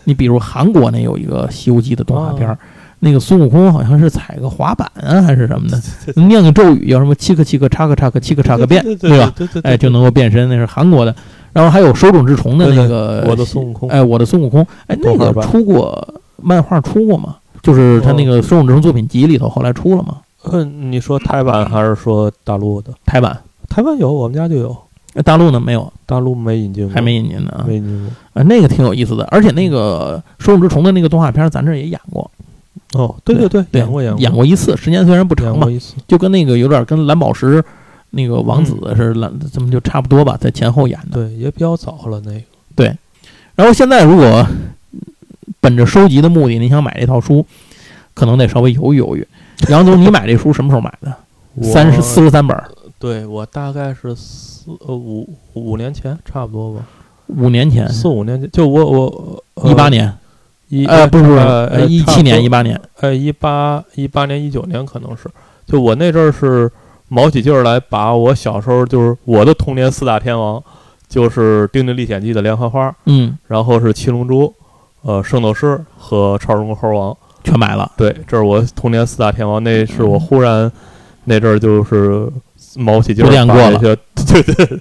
[0.06, 2.58] 你比如韩国那有一个《西游记》的动画片，
[3.00, 5.82] 那个孙悟空好像是踩个滑板啊，还是什么的，
[6.22, 9.34] 念个咒语叫什么“七个七个叉个叉个七个叉个变”，对吧？
[9.64, 11.16] 哎，就能够变身，那是韩国的。
[11.54, 16.08] 然后还有手冢治虫的那个《我的孙悟空》，哎，《我的孙悟空》，哎，那个出过
[16.42, 17.38] 漫画出过吗？
[17.62, 20.18] 就是他那个《孙悟空作品集》里头，后来出了吗？
[20.52, 22.94] 嗯，你说台版还是说大陆的？
[23.06, 23.38] 台版，
[23.68, 24.76] 台版有，我们家就有。
[25.26, 25.60] 大陆呢？
[25.60, 27.66] 没有，大陆没引进过，还没引进呢。
[27.68, 28.42] 没引进过。
[28.42, 32.30] 啊，那个挺有意思的，而且那个《手冢之虫》的那个动画片，咱这也演过。
[32.94, 35.68] 哦，对对对，演过演过演过一次，时间虽然不长吧，
[36.08, 37.62] 就跟那个有点跟蓝宝石
[38.12, 41.28] 那个王子是蓝，怎么就差不多吧，在前后演的。
[41.28, 42.42] 对，也比较早了那个。
[42.76, 42.98] 对，
[43.56, 44.46] 然后现在如果
[45.60, 47.46] 本着收集的目的，你想买这套书。
[48.16, 49.26] 可能得稍微犹豫犹豫。
[49.70, 51.16] 杨总，你买这书什么时候买的？
[51.64, 52.62] 三十四十三本。
[52.98, 56.86] 对我大概是四呃五五年前，差不多吧。
[57.28, 60.14] 五年前，四五年前，就我我一八年，
[60.68, 65.30] 一呃不是不是一七年一八年，呃一八一八年一九年可能是。
[65.66, 66.70] 就我那阵儿是
[67.10, 70.64] 卯起劲儿来，把我小时候就是我的童年四大天王，
[71.08, 74.54] 就是《丁丁历险记》的连环花，嗯，然后是七龙珠，
[75.02, 77.16] 呃，圣斗士和超时空猴王。
[77.42, 80.70] 全买了，对，这是我童年四大天王，那是我忽然
[81.24, 82.30] 那阵儿就是
[82.76, 83.96] 卯起劲儿把这些，
[84.28, 84.80] 对对，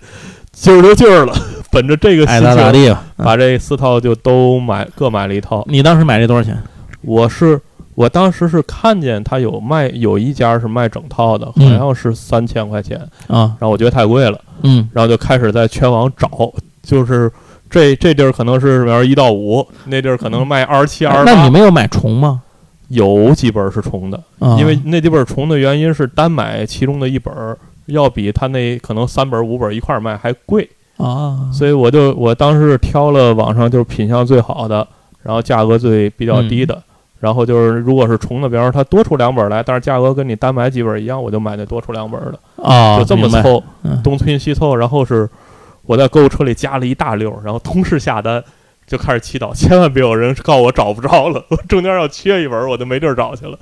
[0.52, 1.32] 劲儿就劲儿了，
[1.70, 2.36] 本着这个心
[2.74, 5.64] 情，把这四套就都买，各买了一套。
[5.68, 6.60] 你当时买这多少钱？
[7.00, 7.58] 我是
[7.98, 12.96] 我当时是看见他有卖，有一家是卖整套的，好像是三千块钱
[13.26, 16.30] 啊，然后我觉得太贵了，嗯，然后就开始在全网找，
[16.80, 17.28] 就是
[17.68, 21.32] 这这地儿可能是比如一到五，那地儿可能卖二十七、二十八。
[21.32, 22.40] 那你没有买重吗？
[22.86, 24.22] 有几本是重的，
[24.56, 27.34] 因为那几本重的原因是单买其中的一本，
[27.86, 30.70] 要比他那可能三本五本一块卖还贵。
[30.98, 34.86] 啊，所以我就我当时挑了网上就是品相最好的，
[35.24, 36.80] 然后价格最比较低的，
[37.20, 43.62] 然后就是如果是重的，比方说它多出两本来，但是价格跟你单买几本一样，我就买那多出两本的啊，就这么凑，
[44.02, 45.28] 东拼西凑，然后是
[45.86, 48.42] 我在购物车里加了一大溜，然后同时下单。
[48.86, 51.44] 就开始祈祷，千万别有人告我找不着了。
[51.52, 53.58] 我中间要缺一本，我就没地儿找去了。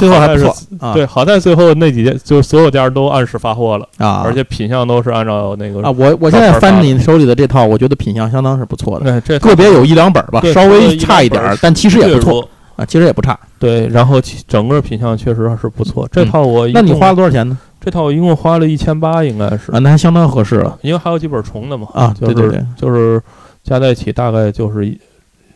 [0.00, 0.50] 最后还是
[0.94, 5.90] 对，好在最后那几件，就所有家都按时发货了啊，而且品相都是按照那个啊。
[5.90, 9.20] 我我现在翻你手里的这套，我觉得品相相当是不错的。
[9.20, 13.38] 对，这个别有一两本吧，稍微差一点，但其实也不错啊，其实也不差。
[13.58, 16.08] 对，然后整个品相确实是不错。
[16.10, 17.58] 这套我那你花了多少钱呢？
[17.80, 22.14] 这套我一共花了一千八，应该是啊，那还相当合适了，因为还有几本重的嘛啊。
[22.18, 23.22] 对对对，就是
[23.62, 24.98] 加在一起大概就是一。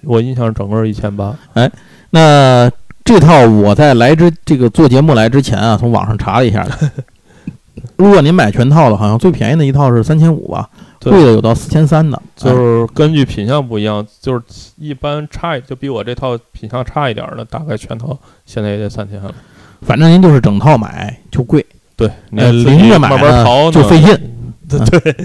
[0.04, 1.68] 我印象整个一千八，哎，
[2.10, 2.70] 那
[3.04, 6.64] 这套我在来之这个做节目来之前啊，从网上查了一下，
[7.98, 10.70] 如果您买全套的，好像最便宜的一套是三千五吧，
[11.00, 14.42] 贵的有到四千三的，就是根据品相不一样，就是
[14.76, 19.34] 一般差就比我这套品相差一点的，大概全套现在也得三千了。
[19.82, 21.64] 反正您就是整套买就贵，
[21.96, 23.08] 对，拎着买
[23.70, 24.16] 就费劲，
[24.68, 25.16] 对，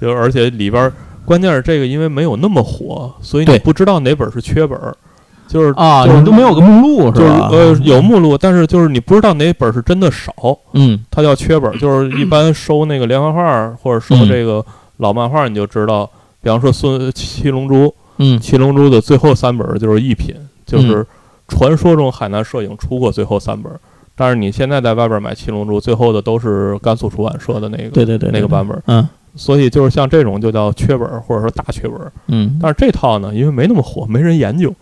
[0.00, 0.92] 就而且里边。
[1.24, 4.80] 关键是这个，因为没有那么火，所以你不知道哪本是缺本，
[5.46, 7.50] 就是啊，你都没有个目录是吧？
[7.52, 10.32] 呃，有目录，但是就是你不知道哪本是真的少，
[10.72, 14.64] 嗯，它叫缺本，就是一般收那个连环画或者收这个
[14.98, 16.08] 老漫画，你就知道，
[16.42, 17.86] 比方说《孙七龙珠》，
[18.18, 20.34] 嗯，《七龙珠》的最后三本就是一品，
[20.64, 21.04] 就是
[21.48, 23.72] 传说中海南摄影出过最后三本，
[24.14, 29.08] 但是你现在在外边买《七龙珠》，最后的都是甘肃出版社的那个，对对对，那个版本，嗯。
[29.36, 34.74] 所以就是像这种就叫缺本或者说大缺本，嗯，但是这套呢，因为没那么火，没人研究，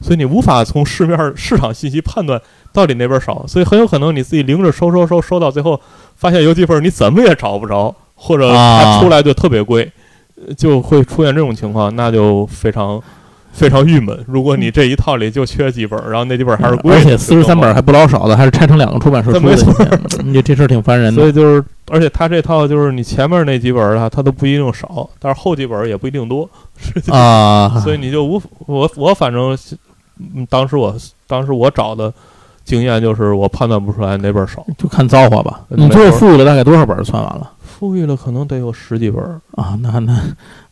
[0.00, 2.40] 所以你无法从市面市场信息判断
[2.72, 5.78] 到底哪本少，所以很有可能你自己零着收收收收到最后，
[6.14, 9.90] 发现有几本你怎么也找不着，或者它出来就特别贵，
[10.56, 13.00] 就会出现这种情况，那就非常。
[13.50, 14.16] 非常郁闷。
[14.28, 19.40] 如果你这一套里就缺几本，然后那几本还是贵，而且四十三本还不老少的，还是拆成两个出版社出
[19.82, 21.20] 的，你这事儿挺烦人的。
[21.20, 26.48] 所以就是，而且它这套就是你前面那几本啊，它都不一定少，但是后几本也不一定多
[27.08, 27.68] 啊。
[27.82, 29.58] 所以你就无我我反正，
[30.48, 30.94] 当时我
[31.26, 32.12] 当时我找的
[32.64, 35.62] 经验就是我判断不出来哪本少，就看造化吧。
[35.70, 39.40] 嗯你最后没错富裕了大概多少本儿算完了富裕了可能得有十几本儿。
[39.52, 39.78] 啊？
[39.80, 40.12] 那那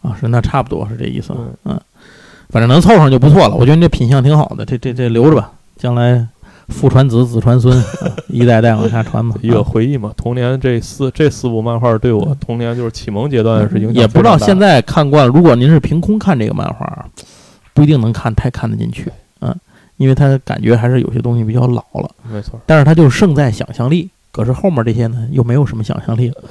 [0.02, 1.32] 啊是那差不多是这意思。
[1.36, 1.80] 嗯嗯，
[2.48, 3.54] 反正能凑上就不错了。
[3.54, 6.26] 我觉得你这品相挺好的，这这这留着吧，将来
[6.68, 9.36] 父传子，子传孙， 啊一代代往下传嘛。
[9.40, 15.32] 一个啊回忆嘛，童年这四这四部漫画对我童年就是启蒙阶段是影响也不知道现在看惯了。
[15.32, 17.06] 如果您是凭空看这个漫画，
[17.72, 19.54] 不一定能看太看得进去，嗯，
[19.96, 22.10] 因为它感觉还是有些东西比较老了。
[22.32, 26.42] 没错，但是它就胜在想象力，可是后面这些呢又没有什么想象力了。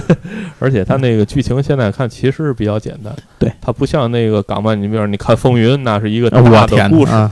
[0.60, 7.30] 而且它那个剧情现在看其实是比较简单，对，它不像那个港漫，你比如你看《风云》，那是一个啊大我的故事！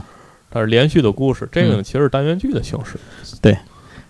[0.49, 2.97] 它是连续的故事，这个呢其实是单元剧的形式，
[3.39, 3.55] 对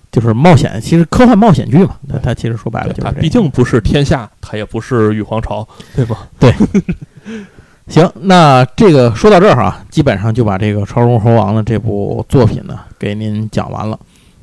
[0.10, 6.30] 就是冒险，其实科幻冒险剧嘛，它它其实说白了，它就是这样毕竟不是天下，它也不是玉皇朝，对吧？
[7.90, 8.10] 行。
[8.22, 14.00] 那这个说到这儿啊，基本上就把这个《超龙猴王》的这部作品呢给您讲完了。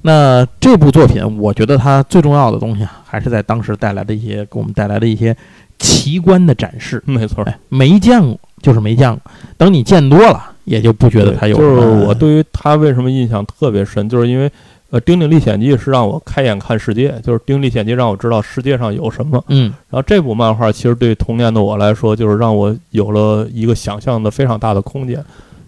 [0.07, 5.37] 那这部作品，我觉得它最重要的东西啊，还是在当时带来的一些给我们带来的一些
[5.81, 7.03] 奇观的展示。
[7.07, 9.21] 没错，哎，没见过就是没见过，
[9.57, 14.49] 等你见多了，也就不觉得它有就是我对于它为什么印象特别深，就是因为
[14.91, 19.45] 呃，《丁丁历险记》是让我开眼看世界，就是《丁丁历险记》让我知道世界上有什么。
[19.49, 25.21] 嗯然后这部漫画其实对童年的我来说，就是让我有了一个想象的非常大的空间，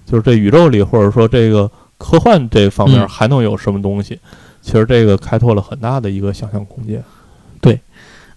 [0.06, 1.68] 就是这宇宙里或者说这个
[1.98, 4.18] 科幻这方面嗯还能有什么东西？
[4.62, 7.02] 其实这个开拓了很大的一个想象空间。
[7.60, 7.80] 对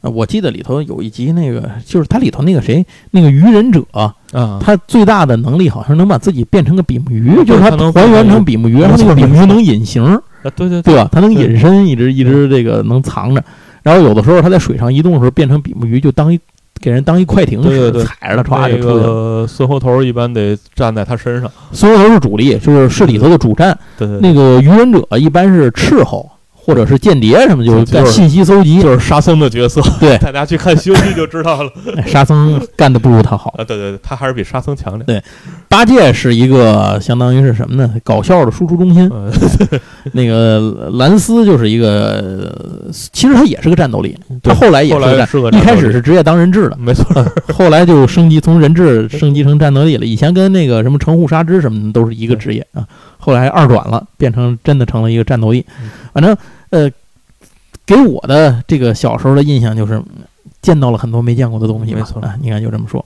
[0.01, 4.15] 我记得里头有一集那个，就是它里头那个谁，那个鱼忍者，啊，
[4.59, 10.19] 他最大的能力好像能把自己变成个比目鱼，对就是他它能还原成比目鱼，然后那个比目鱼能隐形，啊，
[10.55, 11.07] 对对对吧？
[11.11, 13.43] 它能隐身，一直一直这个能藏着。
[13.83, 16.39] 然后有的时候他在水上移动的时候变成比目鱼，就当一
[16.79, 19.03] 给人当一快艇使，对对对踩着他歘那就出去了。
[19.03, 23.77] 个孙猴头一般得站在他身上，孙猴头是主力，就是是里头的主战。
[23.97, 26.29] 对对，那个愚人者一般是斥候
[26.71, 28.81] 或者是间谍什么，就是干信息搜集。
[28.81, 31.71] 就是沙僧的角色，对 大家去看《西游记》就知道了。
[31.97, 33.53] 哎 沙僧干的不如他好。
[33.57, 35.05] 啊，对对对，他还是比沙僧强点。
[35.05, 35.21] 对
[35.67, 37.93] 八戒是一个相当于是什么呢？
[38.05, 39.09] 搞笑的输出中心。
[39.13, 39.29] 嗯，
[40.13, 42.53] 那个蓝斯就是一个，
[42.87, 44.93] 呃其实他也是个战斗力，他后来也
[45.25, 47.05] 是个战，一开始是职业当人质的，没错，
[47.53, 50.05] 后来就升级从人质升级成战斗力了。
[50.05, 55.89] 以前跟那个什么城户沙织什么的都是一个职业啊，后来二转了，变成真的成了一个战斗力嗯。
[56.13, 56.35] 反正
[56.71, 56.91] 呃，
[57.85, 60.01] 给我的这个小时候的印象就是。
[60.61, 63.03] 见到了很多没见过的东西嘛没错啊，应该就这么说。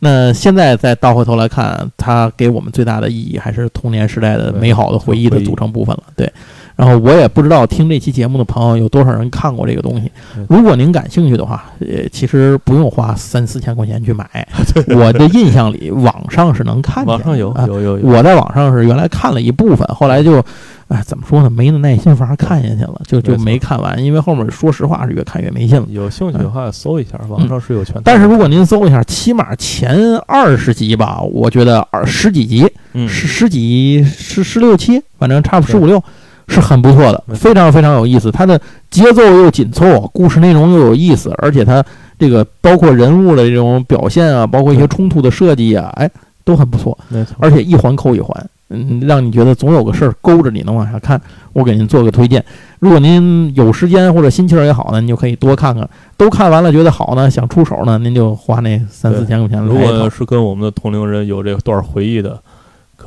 [0.00, 6.02] 那现在再倒回头来看，它给我们最大的意义还是童年时代的美好的回忆的组成部分了。
[6.14, 6.30] 对，
[6.78, 10.46] 然后我也不知道听这期节目的朋友有多少人看过这个东西嗯。
[10.48, 14.46] 如果您感兴趣的话，呃，其实不用花三四千块钱去买。
[14.96, 17.66] 我的印象里，网上是能看网上有啊。
[17.66, 20.40] 有有有，我在网上是原来看了一部分，后来就，
[20.86, 25.86] 哎，怎么说呢，没那耐心法看下去了，就就没看完，因为后面说实话是越看越没劲了。
[25.90, 36.00] 有兴趣的话搜一下，网上是有全但是如果您搜一下，起码前二十集吧，我觉得二十几集，嗯，十十几十十六七，反正差不十五六，
[36.48, 38.30] 是很不错的，非常非常有意思。
[38.32, 41.84] 它的节奏又紧凑，故事内容又有意思，而且它
[42.18, 46.10] 这个包括人物的这种表现啊，包括一些冲突的设计啊，哎，
[46.44, 46.96] 都很不错。
[47.08, 51.20] 没错，而且一环扣一环，嗯，让你觉得总有个事儿勾着你能往下看。
[51.52, 52.44] 我给您做个推荐，
[52.78, 55.88] 如果您有时间或者心情儿也好呢，您就可以多看看。
[56.16, 60.08] 都看完了觉得好呢，想出手呢，您就花那三四千块钱如果。
[60.08, 62.40] 是跟我们的同龄人有这段回忆的，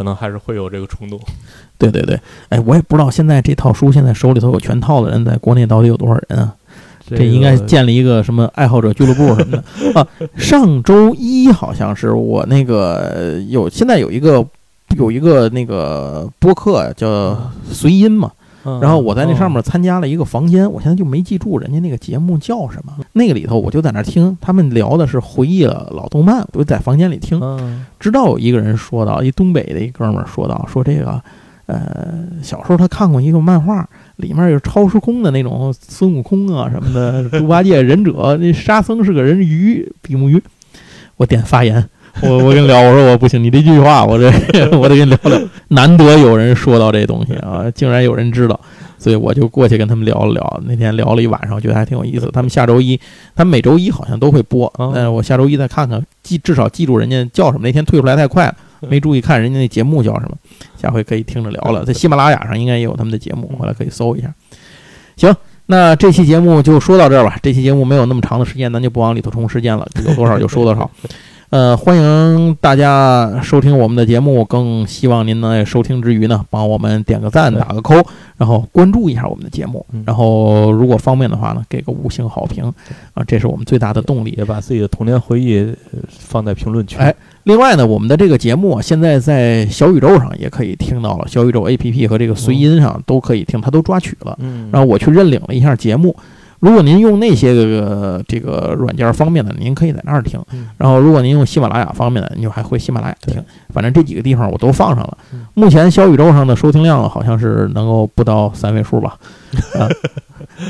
[0.01, 1.19] 可能还是会有这个冲动。
[1.77, 6.55] 对对对，哎，我也不知道现在这套书现在手里头有全套的人，在国内到底有多少人啊？
[7.07, 10.07] 这这应该建立一个什么爱好者俱乐部什么的 啊？
[10.37, 14.43] 上周一好像是我那个呃有，现在有一个
[14.97, 17.37] 有一个那个播客叫
[17.71, 22.93] 随音嘛，嗯然后我在那上面哦参加了一个房间，我现在就没记住人家那个节目叫什么。
[23.13, 27.39] 那个里头我就在那听，他们聊的是回忆了老动漫，我就在房间里听。
[27.41, 31.21] 嗯直到有一个人说到，一东北的一哥们儿说到，说这个，
[31.67, 40.41] 呃，小时候他看过一个漫画，里面有超时空的那种孙悟空啊什么的，猪八戒、忍者，那沙僧是个人鱼，比目鱼。
[41.17, 41.87] 我点发言，
[42.21, 44.27] 我我跟你聊，我说我不行，你这句话我这
[44.77, 45.41] 我得跟你聊聊。
[45.69, 48.59] 难得有人说到这东西啊，竟然有人知道，
[48.99, 50.61] 所以我就过去跟他们聊了聊。
[50.65, 52.29] 那天聊了一晚上，我觉得还挺有意思。
[52.33, 52.99] 他们下周一，
[53.35, 57.65] 他们每周一好像都会播，哦但是我下周一再看看，记至少记住人家叫什么。
[57.65, 60.35] 那天退出来太快了，没注意看人家那节目叫什么，
[60.77, 61.85] 下回可以听着聊了。
[61.85, 64.31] 在喜马拉雅上应该也有他们的节目，回来可以搜一下。
[65.15, 65.33] 行，
[65.67, 67.37] 那这期节目就说到这儿吧。
[67.41, 70.89] 这期节目没有那么长的时间，咱就不往里头充时间了，有多少就说多少。
[71.51, 77.93] 呃，欢迎大家收听我们的节目，更希望您呢收听之余呢，帮我们点个赞、打个扣，
[78.37, 82.63] 然后关注一下我们的节目，然后如果方便的话呢，给个五星好评
[83.13, 84.33] 啊，这是我们最大的动力。
[84.37, 85.75] 也把自己的童年回忆
[86.07, 86.95] 放在评论区。
[86.95, 94.37] 哎，另外呢，我们的这个节目啊，现在在小宇宙上也可以听到了，小宇宙 APP 和这个随音上都可以听，它都抓取了。
[94.39, 96.15] 嗯，然后我去认领了一下节目。
[96.61, 100.39] 如果您用那些个这个软件方便的，您可以在那儿听。
[100.77, 103.43] 然后，如果您用喜马拉雅方便的，您就还回喜马拉雅听。
[103.73, 105.17] 反正这几个地方我都放上了。
[105.55, 109.17] 目前小宇宙上的收听量好像是能够不到三位数吧？
[109.73, 109.89] 啊，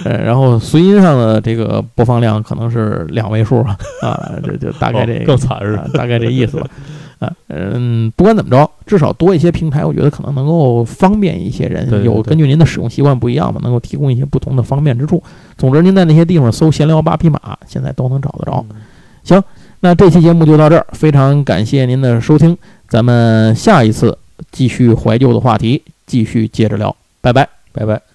[0.05, 6.67] 呃，然后随音上的这个播放量可能是两位数啊，啊，这就大概这更惨是大概这意思吧。
[7.21, 12.03] 啊，嗯，不管怎么着，至少多一些平台，我觉得可能能够方便一些人。
[12.03, 15.21] 有根据您的使用习惯不一样嘛，能够提供一些不同的方便之处。
[15.55, 18.65] 总之，您在那些地方搜“闲聊八匹马”，现在都能找得着。
[19.23, 19.43] 行，
[19.81, 22.57] 那这期节目就到这儿，非常感谢您的收听，
[22.89, 24.17] 咱们下一次
[24.51, 28.10] 继续怀旧的话题，继续接着聊，拜拜，拜拜。